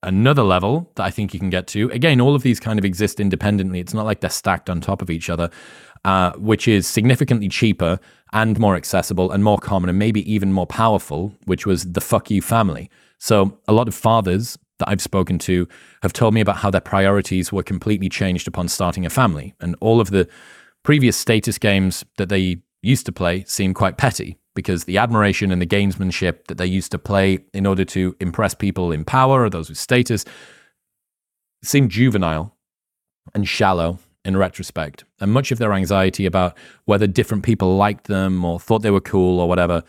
[0.04, 2.86] another level that I think you can get to, again, all of these kind of
[2.86, 3.80] exist independently.
[3.80, 5.50] It's not like they're stacked on top of each other.
[6.06, 8.00] uh, which is significantly cheaper
[8.32, 12.30] and more accessible and more common and maybe even more powerful, which was the fuck
[12.30, 12.92] you family.
[13.18, 15.68] So a lot of fathers that I've spoken to
[16.04, 19.56] have told me about how their priorities were completely changed upon starting a family.
[19.60, 20.28] And all of the
[20.84, 25.62] previous status games that they used to play seem quite petty because the admiration and
[25.62, 29.50] the gamesmanship that they used to play in order to impress people in power or
[29.50, 30.24] those with status
[31.64, 32.56] seemed juvenile
[33.34, 35.04] and shallow in retrospect.
[35.20, 39.02] And much of their anxiety about whether different people liked them or thought they were
[39.02, 39.84] cool or whatever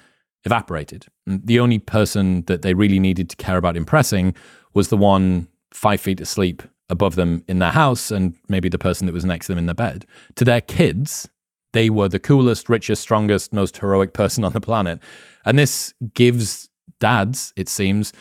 [0.44, 1.06] evaporated.
[1.26, 4.34] And the only person that they really needed to care about impressing
[4.74, 9.06] was the one five feet asleep above them in their house and maybe the person
[9.06, 10.06] that was next to them in their bed.
[10.36, 11.28] To their kids,
[11.76, 14.98] they were the coolest, richest, strongest, most heroic person on the planet.
[15.44, 16.68] And this gives
[17.00, 18.12] dads, it seems,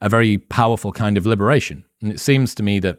[0.00, 1.84] a very powerful kind of liberation.
[2.00, 2.98] And it seems to me that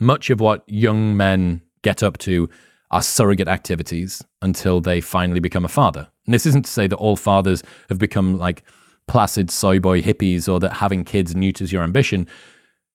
[0.00, 2.48] much of what young men get up to
[2.90, 6.08] are surrogate activities until they finally become a father.
[6.26, 8.62] And this isn't to say that all fathers have become like
[9.06, 12.26] placid soy boy hippies or that having kids neuters your ambition,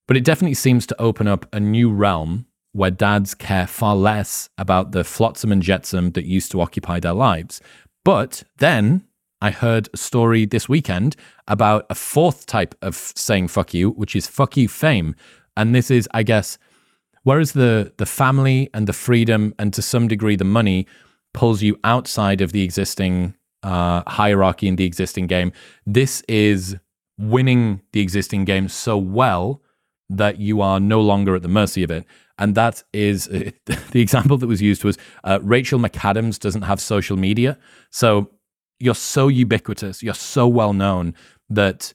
[0.07, 4.49] but it definitely seems to open up a new realm where dads care far less
[4.57, 7.61] about the flotsam and jetsam that used to occupy their lives.
[8.03, 9.05] But then
[9.41, 11.15] I heard a story this weekend
[11.47, 15.15] about a fourth type of saying fuck you, which is fuck you fame.
[15.55, 16.57] And this is, I guess,
[17.23, 20.85] Whereas the the family and the freedom and to some degree the money
[21.33, 25.51] pulls you outside of the existing uh, hierarchy in the existing game.
[25.85, 26.77] This is
[27.17, 29.61] winning the existing game so well
[30.09, 32.05] that you are no longer at the mercy of it.
[32.43, 33.51] And that is uh,
[33.91, 37.57] the example that was used was uh, Rachel McAdams doesn't have social media.
[37.89, 38.31] So
[38.81, 41.15] you're so ubiquitous, you're so well known
[41.49, 41.93] that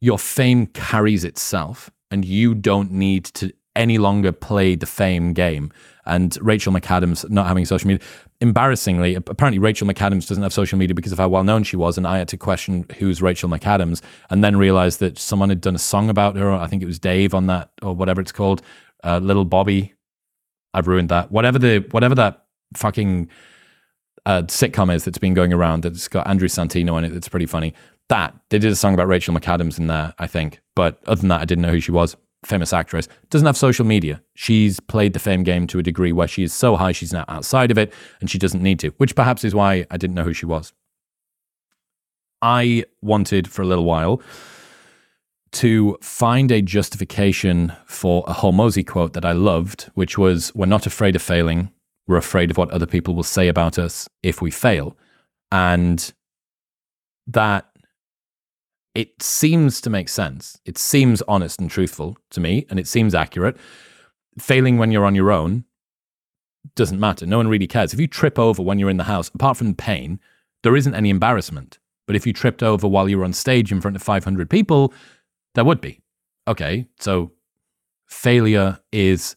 [0.00, 5.70] your fame carries itself and you don't need to any longer play the fame game.
[6.06, 8.06] And Rachel McAdams not having social media.
[8.40, 11.98] Embarrassingly, apparently Rachel McAdams doesn't have social media because of how well known she was.
[11.98, 15.74] And I had to question who's Rachel McAdams and then realized that someone had done
[15.74, 16.50] a song about her.
[16.52, 18.62] I think it was Dave on that or whatever it's called.
[19.06, 19.94] Uh, Little Bobby.
[20.74, 21.30] I've ruined that.
[21.30, 22.44] Whatever the whatever that
[22.76, 23.30] fucking
[24.26, 27.10] uh, sitcom is that's been going around that's got Andrew Santino in it.
[27.10, 27.72] That's pretty funny.
[28.08, 30.60] That they did a song about Rachel McAdams in there, I think.
[30.74, 33.84] But other than that, I didn't know who she was famous actress, doesn't have social
[33.84, 34.22] media.
[34.34, 37.24] She's played the fame game to a degree where she is so high she's now
[37.28, 40.22] outside of it and she doesn't need to, which perhaps is why I didn't know
[40.22, 40.72] who she was.
[42.40, 44.22] I wanted for a little while
[45.56, 50.86] to find a justification for a Hormozi quote that I loved, which was We're not
[50.86, 51.70] afraid of failing,
[52.06, 54.96] we're afraid of what other people will say about us if we fail.
[55.50, 56.12] And
[57.26, 57.66] that
[58.94, 60.58] it seems to make sense.
[60.64, 63.56] It seems honest and truthful to me, and it seems accurate.
[64.38, 65.64] Failing when you're on your own
[66.74, 67.26] doesn't matter.
[67.26, 67.92] No one really cares.
[67.92, 70.20] If you trip over when you're in the house, apart from pain,
[70.62, 71.78] there isn't any embarrassment.
[72.06, 74.92] But if you tripped over while you were on stage in front of 500 people,
[75.56, 76.00] there would be.
[76.46, 77.32] Okay, so
[78.06, 79.34] failure is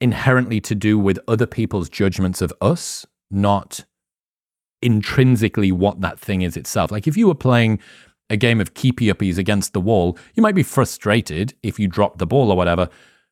[0.00, 3.84] inherently to do with other people's judgments of us, not
[4.80, 6.90] intrinsically what that thing is itself.
[6.90, 7.80] Like if you were playing
[8.30, 12.18] a game of keepy uppies against the wall, you might be frustrated if you drop
[12.18, 12.88] the ball or whatever,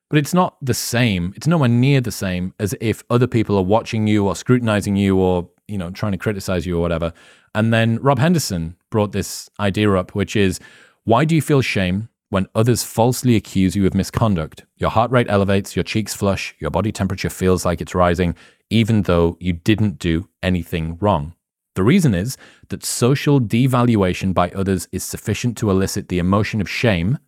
[0.09, 1.33] but it's not the same.
[1.35, 5.17] It's nowhere near the same as if other people are watching you or scrutinizing you
[5.17, 7.13] or, you know, trying to criticize you or whatever.
[7.53, 10.59] And then Rob Henderson brought this idea up, which is
[11.05, 14.65] why do you feel shame when others falsely accuse you of misconduct?
[14.77, 18.35] Your heart rate elevates, your cheeks flush, your body temperature feels like it's rising,
[18.71, 21.35] even though you didn't do anything wrong.
[21.75, 22.37] The reason is
[22.69, 27.19] that social devaluation by others is sufficient to elicit the emotion of shame,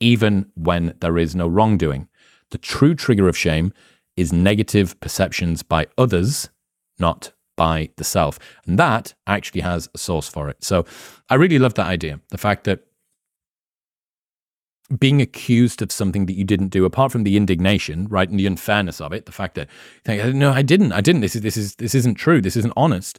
[0.00, 2.08] even when there is no wrongdoing.
[2.50, 3.72] The true trigger of shame
[4.16, 6.50] is negative perceptions by others,
[6.98, 8.40] not by the self.
[8.66, 10.64] And that actually has a source for it.
[10.64, 10.84] So
[11.28, 12.18] I really love that idea.
[12.30, 12.80] The fact that
[14.98, 18.46] being accused of something that you didn't do, apart from the indignation, right, and the
[18.46, 19.68] unfairness of it, the fact that
[20.06, 21.20] no, I didn't, I didn't.
[21.20, 22.40] This is this is this isn't true.
[22.40, 23.18] This isn't honest.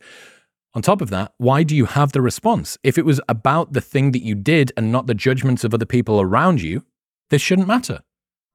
[0.74, 2.78] On top of that, why do you have the response?
[2.84, 5.86] If it was about the thing that you did and not the judgments of other
[5.86, 6.86] people around you,
[7.30, 8.02] this shouldn't matter.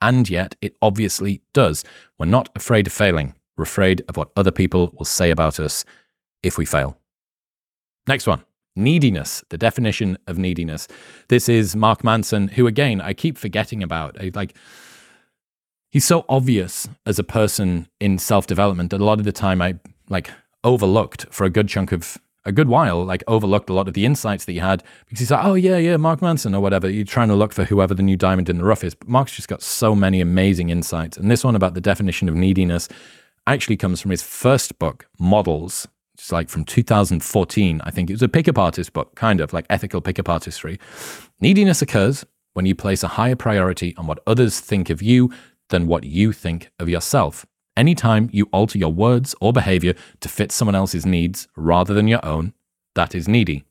[0.01, 1.85] And yet, it obviously does.
[2.19, 3.35] We're not afraid of failing.
[3.57, 5.85] We're afraid of what other people will say about us
[6.43, 6.99] if we fail.
[8.07, 8.45] Next one
[8.77, 10.87] neediness, the definition of neediness.
[11.29, 14.20] This is Mark Manson, who, again, I keep forgetting about.
[14.20, 14.55] I, like,
[15.91, 19.61] he's so obvious as a person in self development that a lot of the time
[19.62, 19.77] I
[20.09, 20.31] like
[20.62, 24.05] overlooked for a good chunk of a good while, like overlooked a lot of the
[24.05, 26.89] insights that he had because he's like, oh yeah, yeah, Mark Manson or whatever.
[26.89, 28.95] You're trying to look for whoever the new diamond in the rough is.
[28.95, 31.16] But Mark's just got so many amazing insights.
[31.16, 32.89] And this one about the definition of neediness,
[33.47, 35.87] actually comes from his first book, Models.
[36.17, 38.09] It's like from 2014, I think.
[38.09, 40.81] It was a pickup artist book, kind of like ethical pickup artistry.
[41.43, 45.31] Neediness occurs when you place a higher priority on what others think of you
[45.69, 47.45] than what you think of yourself.
[47.77, 52.25] Anytime you alter your words or behavior to fit someone else's needs rather than your
[52.25, 52.55] own,
[52.95, 53.64] that is needy.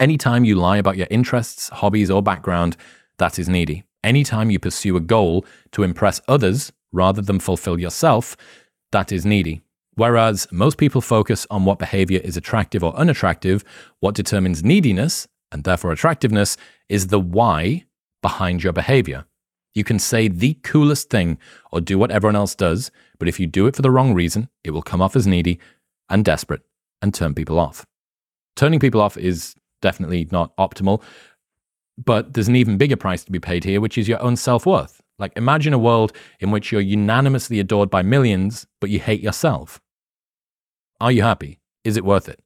[0.00, 2.76] Anytime you lie about your interests, hobbies, or background,
[3.18, 3.84] that is needy.
[4.02, 8.36] Anytime you pursue a goal to impress others rather than fulfill yourself,
[8.90, 9.62] that is needy.
[10.00, 13.62] Whereas most people focus on what behavior is attractive or unattractive,
[13.98, 16.56] what determines neediness, and therefore attractiveness,
[16.88, 17.84] is the why
[18.22, 19.26] behind your behavior.
[19.74, 21.36] You can say the coolest thing
[21.70, 24.48] or do what everyone else does, but if you do it for the wrong reason,
[24.64, 25.60] it will come off as needy
[26.08, 26.62] and desperate
[27.02, 27.84] and turn people off.
[28.56, 31.02] Turning people off is definitely not optimal,
[32.02, 34.64] but there's an even bigger price to be paid here, which is your own self
[34.64, 35.02] worth.
[35.18, 39.78] Like, imagine a world in which you're unanimously adored by millions, but you hate yourself.
[41.00, 41.60] Are you happy?
[41.84, 42.40] Is it worth it?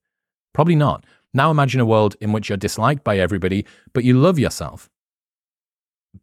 [0.53, 1.05] Probably not.
[1.33, 4.89] Now imagine a world in which you're disliked by everybody, but you love yourself.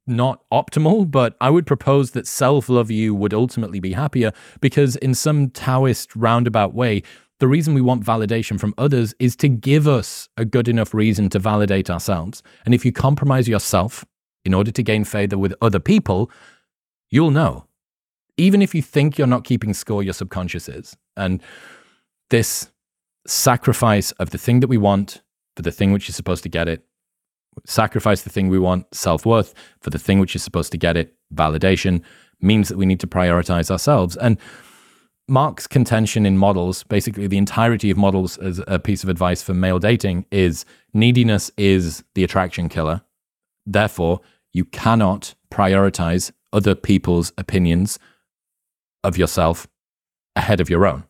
[0.07, 4.95] Not optimal, but I would propose that self love you would ultimately be happier because,
[4.95, 7.03] in some Taoist roundabout way,
[7.39, 11.27] the reason we want validation from others is to give us a good enough reason
[11.29, 12.41] to validate ourselves.
[12.63, 14.05] And if you compromise yourself
[14.45, 16.31] in order to gain favor with other people,
[17.09, 17.65] you'll know.
[18.37, 20.95] Even if you think you're not keeping score, your subconscious is.
[21.17, 21.41] And
[22.31, 22.71] this
[23.27, 25.21] sacrifice of the thing that we want
[25.55, 26.83] for the thing which is supposed to get it,
[27.65, 30.97] sacrifice the thing we want, self worth, for the thing which is supposed to get
[30.97, 32.01] it, validation,
[32.41, 34.17] means that we need to prioritize ourselves.
[34.17, 34.37] And
[35.27, 39.53] Mark's contention in models, basically the entirety of models as a piece of advice for
[39.53, 43.01] male dating, is neediness is the attraction killer.
[43.65, 44.21] Therefore,
[44.53, 47.99] you cannot prioritize other people's opinions
[49.03, 49.67] of yourself
[50.35, 51.03] ahead of your own.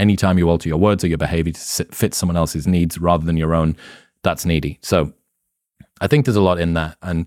[0.00, 3.36] Anytime you alter your words or your behavior to fit someone else's needs rather than
[3.36, 3.76] your own,
[4.22, 4.78] that's needy.
[4.80, 5.12] So
[6.00, 6.96] I think there's a lot in that.
[7.02, 7.26] And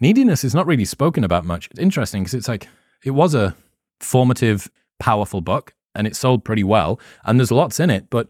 [0.00, 1.68] neediness is not really spoken about much.
[1.70, 2.66] It's interesting because it's like,
[3.04, 3.54] it was a
[4.00, 4.68] formative
[4.98, 6.98] powerful book and it sold pretty well.
[7.24, 8.28] And there's lots in it, but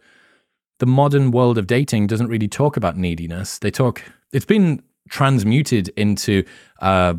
[0.78, 3.58] the modern world of dating doesn't really talk about neediness.
[3.58, 6.44] They talk, it's been transmuted into
[6.80, 7.14] uh,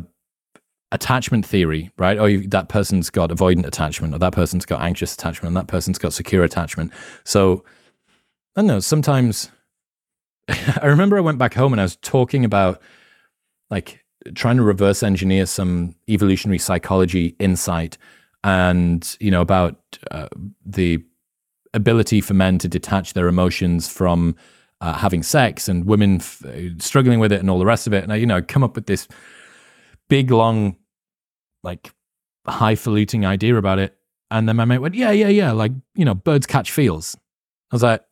[0.92, 2.18] attachment theory, right?
[2.18, 5.98] Oh, that person's got avoidant attachment, or that person's got anxious attachment, and that person's
[5.98, 6.92] got secure attachment.
[7.24, 7.64] So,
[8.54, 9.50] I don't know, sometimes
[10.48, 12.80] I remember I went back home and I was talking about
[13.70, 17.98] like trying to reverse engineer some evolutionary psychology insight
[18.44, 19.76] and you know about
[20.10, 20.28] uh,
[20.64, 21.02] the
[21.74, 24.36] ability for men to detach their emotions from
[24.80, 26.42] uh, having sex and women f-
[26.78, 28.74] struggling with it and all the rest of it and I you know come up
[28.74, 29.08] with this
[30.08, 30.76] big long
[31.62, 31.92] like
[32.46, 33.96] highfalutin idea about it.
[34.30, 37.16] And then my mate went yeah yeah yeah like you know birds catch feels.
[37.70, 38.04] I was like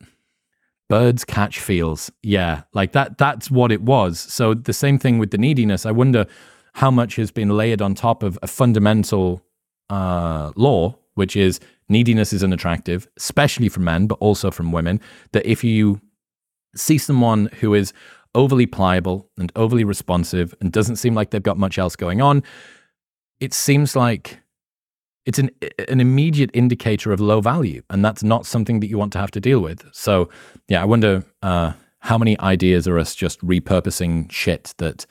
[0.89, 2.11] birds catch feels.
[2.21, 4.19] Yeah like that that's what it was.
[4.19, 5.85] So the same thing with the neediness.
[5.85, 6.25] I wonder
[6.73, 9.43] how much has been layered on top of a fundamental
[9.89, 15.01] uh, law, which is neediness is unattractive, especially from men, but also from women.
[15.33, 15.99] That if you
[16.75, 17.93] see someone who is
[18.33, 22.43] overly pliable and overly responsive and doesn't seem like they've got much else going on,
[23.41, 24.39] it seems like
[25.25, 25.49] it's an
[25.89, 29.31] an immediate indicator of low value, and that's not something that you want to have
[29.31, 29.83] to deal with.
[29.91, 30.29] So,
[30.69, 35.05] yeah, I wonder uh, how many ideas are us just repurposing shit that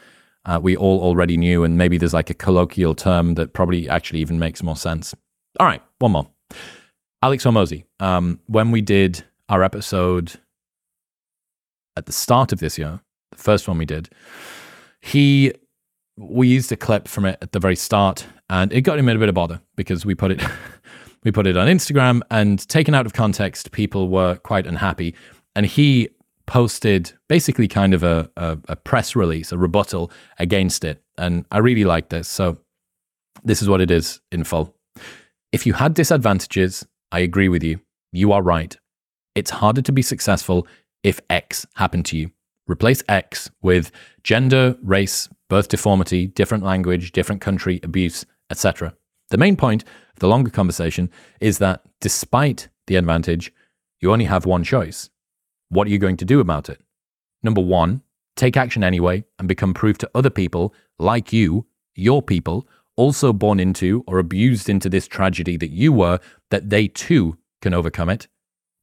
[0.46, 4.20] uh, we all already knew, and maybe there's like a colloquial term that probably actually
[4.20, 5.14] even makes more sense.
[5.58, 6.30] All right, one more.
[7.22, 7.84] Alex Hormozi.
[7.98, 10.40] Um, when we did our episode
[11.96, 13.00] at the start of this year,
[13.32, 14.08] the first one we did,
[15.00, 15.52] he
[16.20, 19.16] we used a clip from it at the very start, and it got him in
[19.16, 20.42] a bit of bother because we put it
[21.24, 25.14] we put it on Instagram, and taken out of context, people were quite unhappy,
[25.56, 26.08] and he
[26.46, 30.10] posted basically kind of a, a, a, press release, a rebuttal
[30.40, 31.00] against it.
[31.16, 32.26] And I really like this.
[32.26, 32.58] So
[33.44, 34.74] this is what it is in full.
[35.52, 37.78] If you had disadvantages, I agree with you.
[38.10, 38.76] You are right.
[39.36, 40.66] It's harder to be successful
[41.04, 42.32] if X happened to you.
[42.66, 43.92] Replace X with
[44.24, 48.94] gender, race, birth deformity, different language, different country, abuse, etc.
[49.28, 53.52] The main point of the longer conversation is that despite the advantage,
[54.00, 55.10] you only have one choice
[55.70, 56.80] what are you going to do about it?
[57.42, 58.02] Number one,
[58.36, 63.60] take action anyway and become proof to other people like you, your people, also born
[63.60, 66.18] into or abused into this tragedy that you were,
[66.50, 68.26] that they too can overcome it.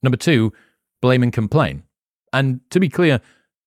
[0.02, 0.54] Number two,
[1.02, 1.84] blame and complain.
[2.34, 3.20] And to be clear,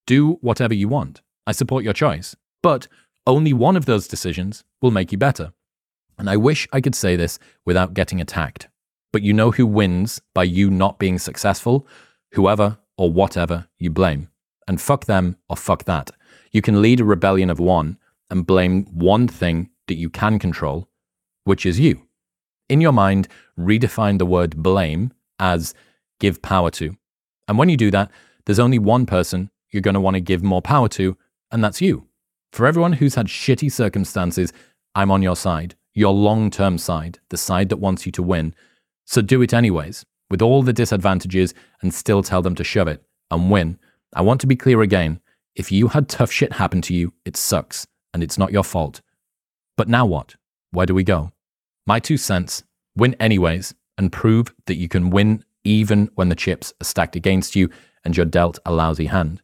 [0.06, 1.20] do whatever you want.
[1.46, 2.34] I support your choice.
[2.62, 2.88] But
[3.26, 5.52] only one of those decisions will make you better.
[6.18, 8.68] And I wish I could say this without getting attacked.
[9.12, 11.86] but you know who wins by you not being successful?
[12.32, 14.28] Whoever or whatever you blame.
[14.68, 16.10] And fuck them or fuck that.
[16.52, 17.98] You can lead a rebellion of one
[18.30, 20.88] and blame one thing that you can control,
[21.44, 22.06] which is you.
[22.68, 23.26] In your mind,
[23.58, 25.74] redefine the word blame as
[26.20, 26.96] give power to.
[27.48, 28.10] And when you do that,
[28.46, 31.16] there's only one person you're going to want to give more power to,
[31.50, 32.06] and that's you.
[32.52, 34.52] For everyone who's had shitty circumstances,
[34.94, 38.54] I'm on your side, your long term side, the side that wants you to win.
[39.04, 43.02] So do it anyways, with all the disadvantages, and still tell them to shove it
[43.30, 43.78] and win.
[44.14, 45.20] I want to be clear again
[45.54, 49.00] if you had tough shit happen to you, it sucks, and it's not your fault.
[49.76, 50.36] But now what?
[50.70, 51.32] Where do we go?
[51.86, 52.62] My two cents
[52.96, 57.54] win anyways, and prove that you can win even when the chips are stacked against
[57.54, 57.68] you
[58.02, 59.42] and you're dealt a lousy hand.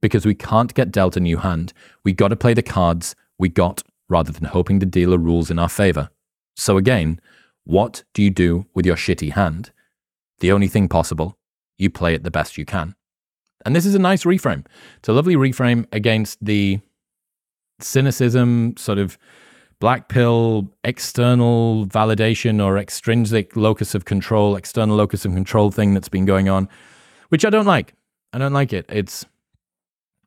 [0.00, 1.72] Because we can't get dealt a new hand.
[2.04, 5.58] We got to play the cards we got rather than hoping the dealer rules in
[5.58, 6.10] our favor.
[6.56, 7.20] So again,
[7.64, 9.70] what do you do with your shitty hand?
[10.40, 11.36] The only thing possible,
[11.78, 12.94] you play it the best you can.
[13.64, 14.64] And this is a nice reframe.
[14.98, 16.80] It's a lovely reframe against the
[17.78, 19.18] cynicism, sort of
[19.80, 26.08] black pill, external validation or extrinsic locus of control, external locus of control thing that's
[26.08, 26.68] been going on,
[27.30, 27.94] which I don't like.
[28.32, 28.86] I don't like it.
[28.88, 29.24] It's,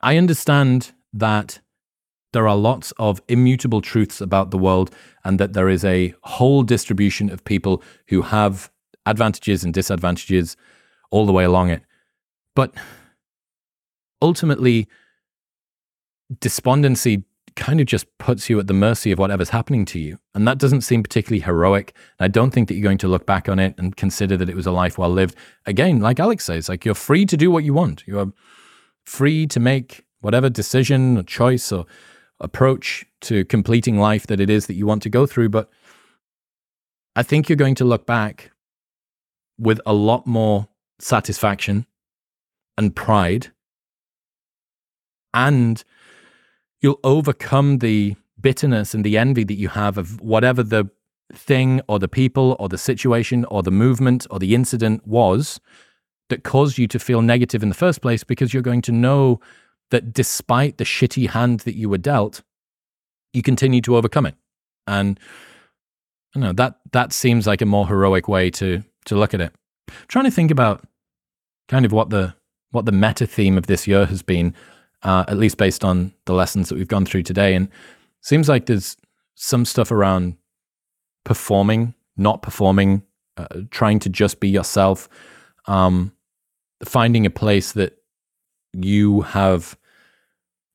[0.04, 1.60] I understand that
[2.34, 4.94] there are lots of immutable truths about the world
[5.24, 8.70] and that there is a whole distribution of people who have
[9.06, 10.58] advantages and disadvantages
[11.10, 11.84] all the way along it.
[12.54, 12.74] But
[14.22, 14.90] ultimately,
[16.40, 17.24] despondency
[17.56, 20.18] kind of just puts you at the mercy of whatever's happening to you.
[20.34, 21.96] And that doesn't seem particularly heroic.
[22.20, 24.56] I don't think that you're going to look back on it and consider that it
[24.56, 25.36] was a life well lived.
[25.66, 28.04] Again, like Alex says, like you're free to do what you want.
[28.08, 28.34] You are
[29.06, 31.86] free to make whatever decision or choice or
[32.40, 35.50] approach to completing life that it is that you want to go through.
[35.50, 35.70] But
[37.16, 38.52] I think you're going to look back
[39.58, 40.68] with a lot more
[41.00, 41.86] satisfaction
[42.78, 43.52] and pride.
[45.34, 45.84] And
[46.82, 50.90] you'll overcome the bitterness and the envy that you have of whatever the
[51.34, 55.60] thing or the people or the situation or the movement or the incident was
[56.34, 59.40] that caused you to feel negative in the first place because you're going to know
[59.92, 62.42] that despite the shitty hand that you were dealt,
[63.34, 64.34] you continue to overcome it.
[64.88, 65.20] And
[66.36, 69.54] I know that that seems like a more heroic way to to look at it.
[69.90, 70.84] I'm trying to think about
[71.68, 72.34] kind of what the
[72.72, 74.56] what the meta theme of this year has been,
[75.04, 77.54] uh, at least based on the lessons that we've gone through today.
[77.54, 77.70] And
[78.22, 78.98] seems like there's
[79.36, 80.36] some stuff around
[81.24, 83.04] performing, not performing,
[83.38, 85.08] uh, trying to just be yourself,
[85.68, 86.12] um,
[86.86, 87.98] finding a place that
[88.74, 89.78] you have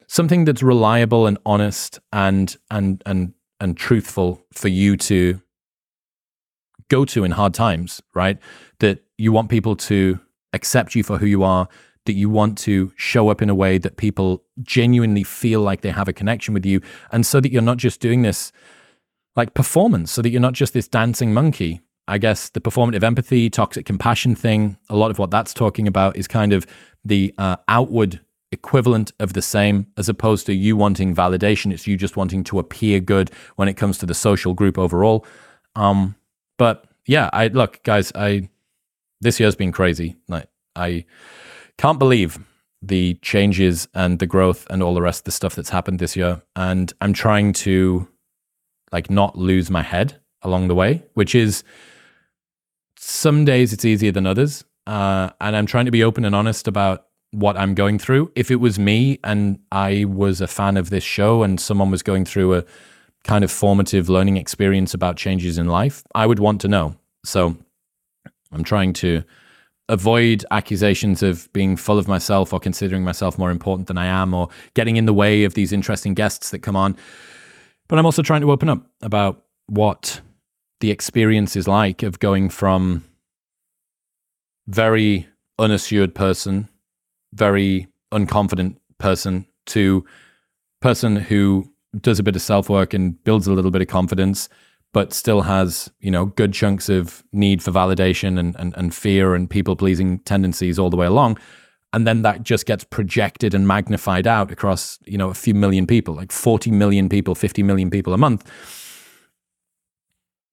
[0.07, 5.41] something that's reliable and honest and and and and truthful for you to
[6.89, 8.39] go to in hard times, right?
[8.79, 10.21] That you want people to
[10.53, 11.69] accept you for who you are,
[12.07, 15.91] that you want to show up in a way that people genuinely feel like they
[15.91, 16.81] have a connection with you.
[17.13, 18.53] And so that you're not just doing this
[19.37, 21.81] like performance, so that you're not just this dancing monkey.
[22.09, 26.17] I guess the performative empathy, toxic compassion thing, a lot of what that's talking about
[26.17, 26.67] is kind of
[27.05, 31.73] the uh, outward equivalent of the same as opposed to you wanting validation.
[31.73, 35.27] It's you just wanting to appear good when it comes to the social group overall.
[35.77, 36.17] Um,
[36.57, 38.49] but yeah, I look, guys, I
[39.21, 40.17] this year's been crazy.
[40.29, 41.05] Like I
[41.77, 42.39] can't believe
[42.81, 46.17] the changes and the growth and all the rest of the stuff that's happened this
[46.17, 46.43] year.
[46.57, 48.09] And I'm trying to
[48.93, 51.65] like not lose my head along the way, which is
[52.99, 54.65] some days it's easier than others.
[54.87, 58.33] Uh, and I'm trying to be open and honest about what I'm going through.
[58.35, 62.03] If it was me and I was a fan of this show and someone was
[62.03, 62.65] going through a
[63.25, 66.97] kind of formative learning experience about changes in life, I would want to know.
[67.25, 67.57] So
[68.51, 69.25] I'm trying to
[69.91, 74.35] avoid accusations of being full of myself or considering myself more important than I am
[74.35, 76.97] or getting in the way of these interesting guests that come on.
[77.89, 80.21] But I'm also trying to open up about what
[80.81, 83.05] the experience is like of going from
[84.67, 85.27] very
[85.59, 86.69] unassured person
[87.33, 90.05] very unconfident person to
[90.81, 91.71] person who
[92.01, 94.49] does a bit of self work and builds a little bit of confidence,
[94.93, 99.35] but still has, you know, good chunks of need for validation and, and, and fear
[99.35, 101.39] and people pleasing tendencies all the way along.
[101.93, 105.87] And then that just gets projected and magnified out across, you know, a few million
[105.87, 108.51] people, like 40 million people, 50 million people a month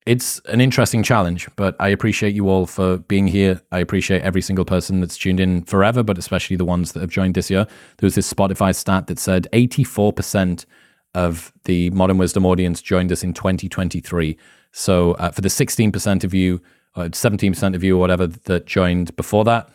[0.05, 3.61] it's an interesting challenge, but I appreciate you all for being here.
[3.71, 7.09] I appreciate every single person that's tuned in forever, but especially the ones that have
[7.09, 7.65] joined this year.
[7.97, 10.65] There was this Spotify stat that said 84%
[11.15, 14.37] of the Modern Wisdom audience joined us in 2023.
[14.71, 16.61] So uh, for the 16% of you
[16.95, 19.69] uh, 17% of you or whatever that joined before that,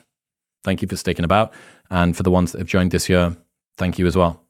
[0.64, 1.52] thank you for sticking about.
[1.90, 3.36] And for the ones that have joined this year,
[3.76, 4.44] thank you as well.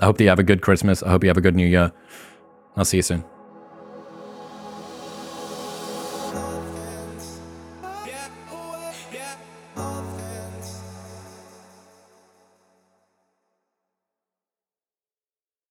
[0.00, 1.02] I hope that you have a good Christmas.
[1.02, 1.92] I hope you have a good New Year.
[2.76, 3.33] I'll see you soon.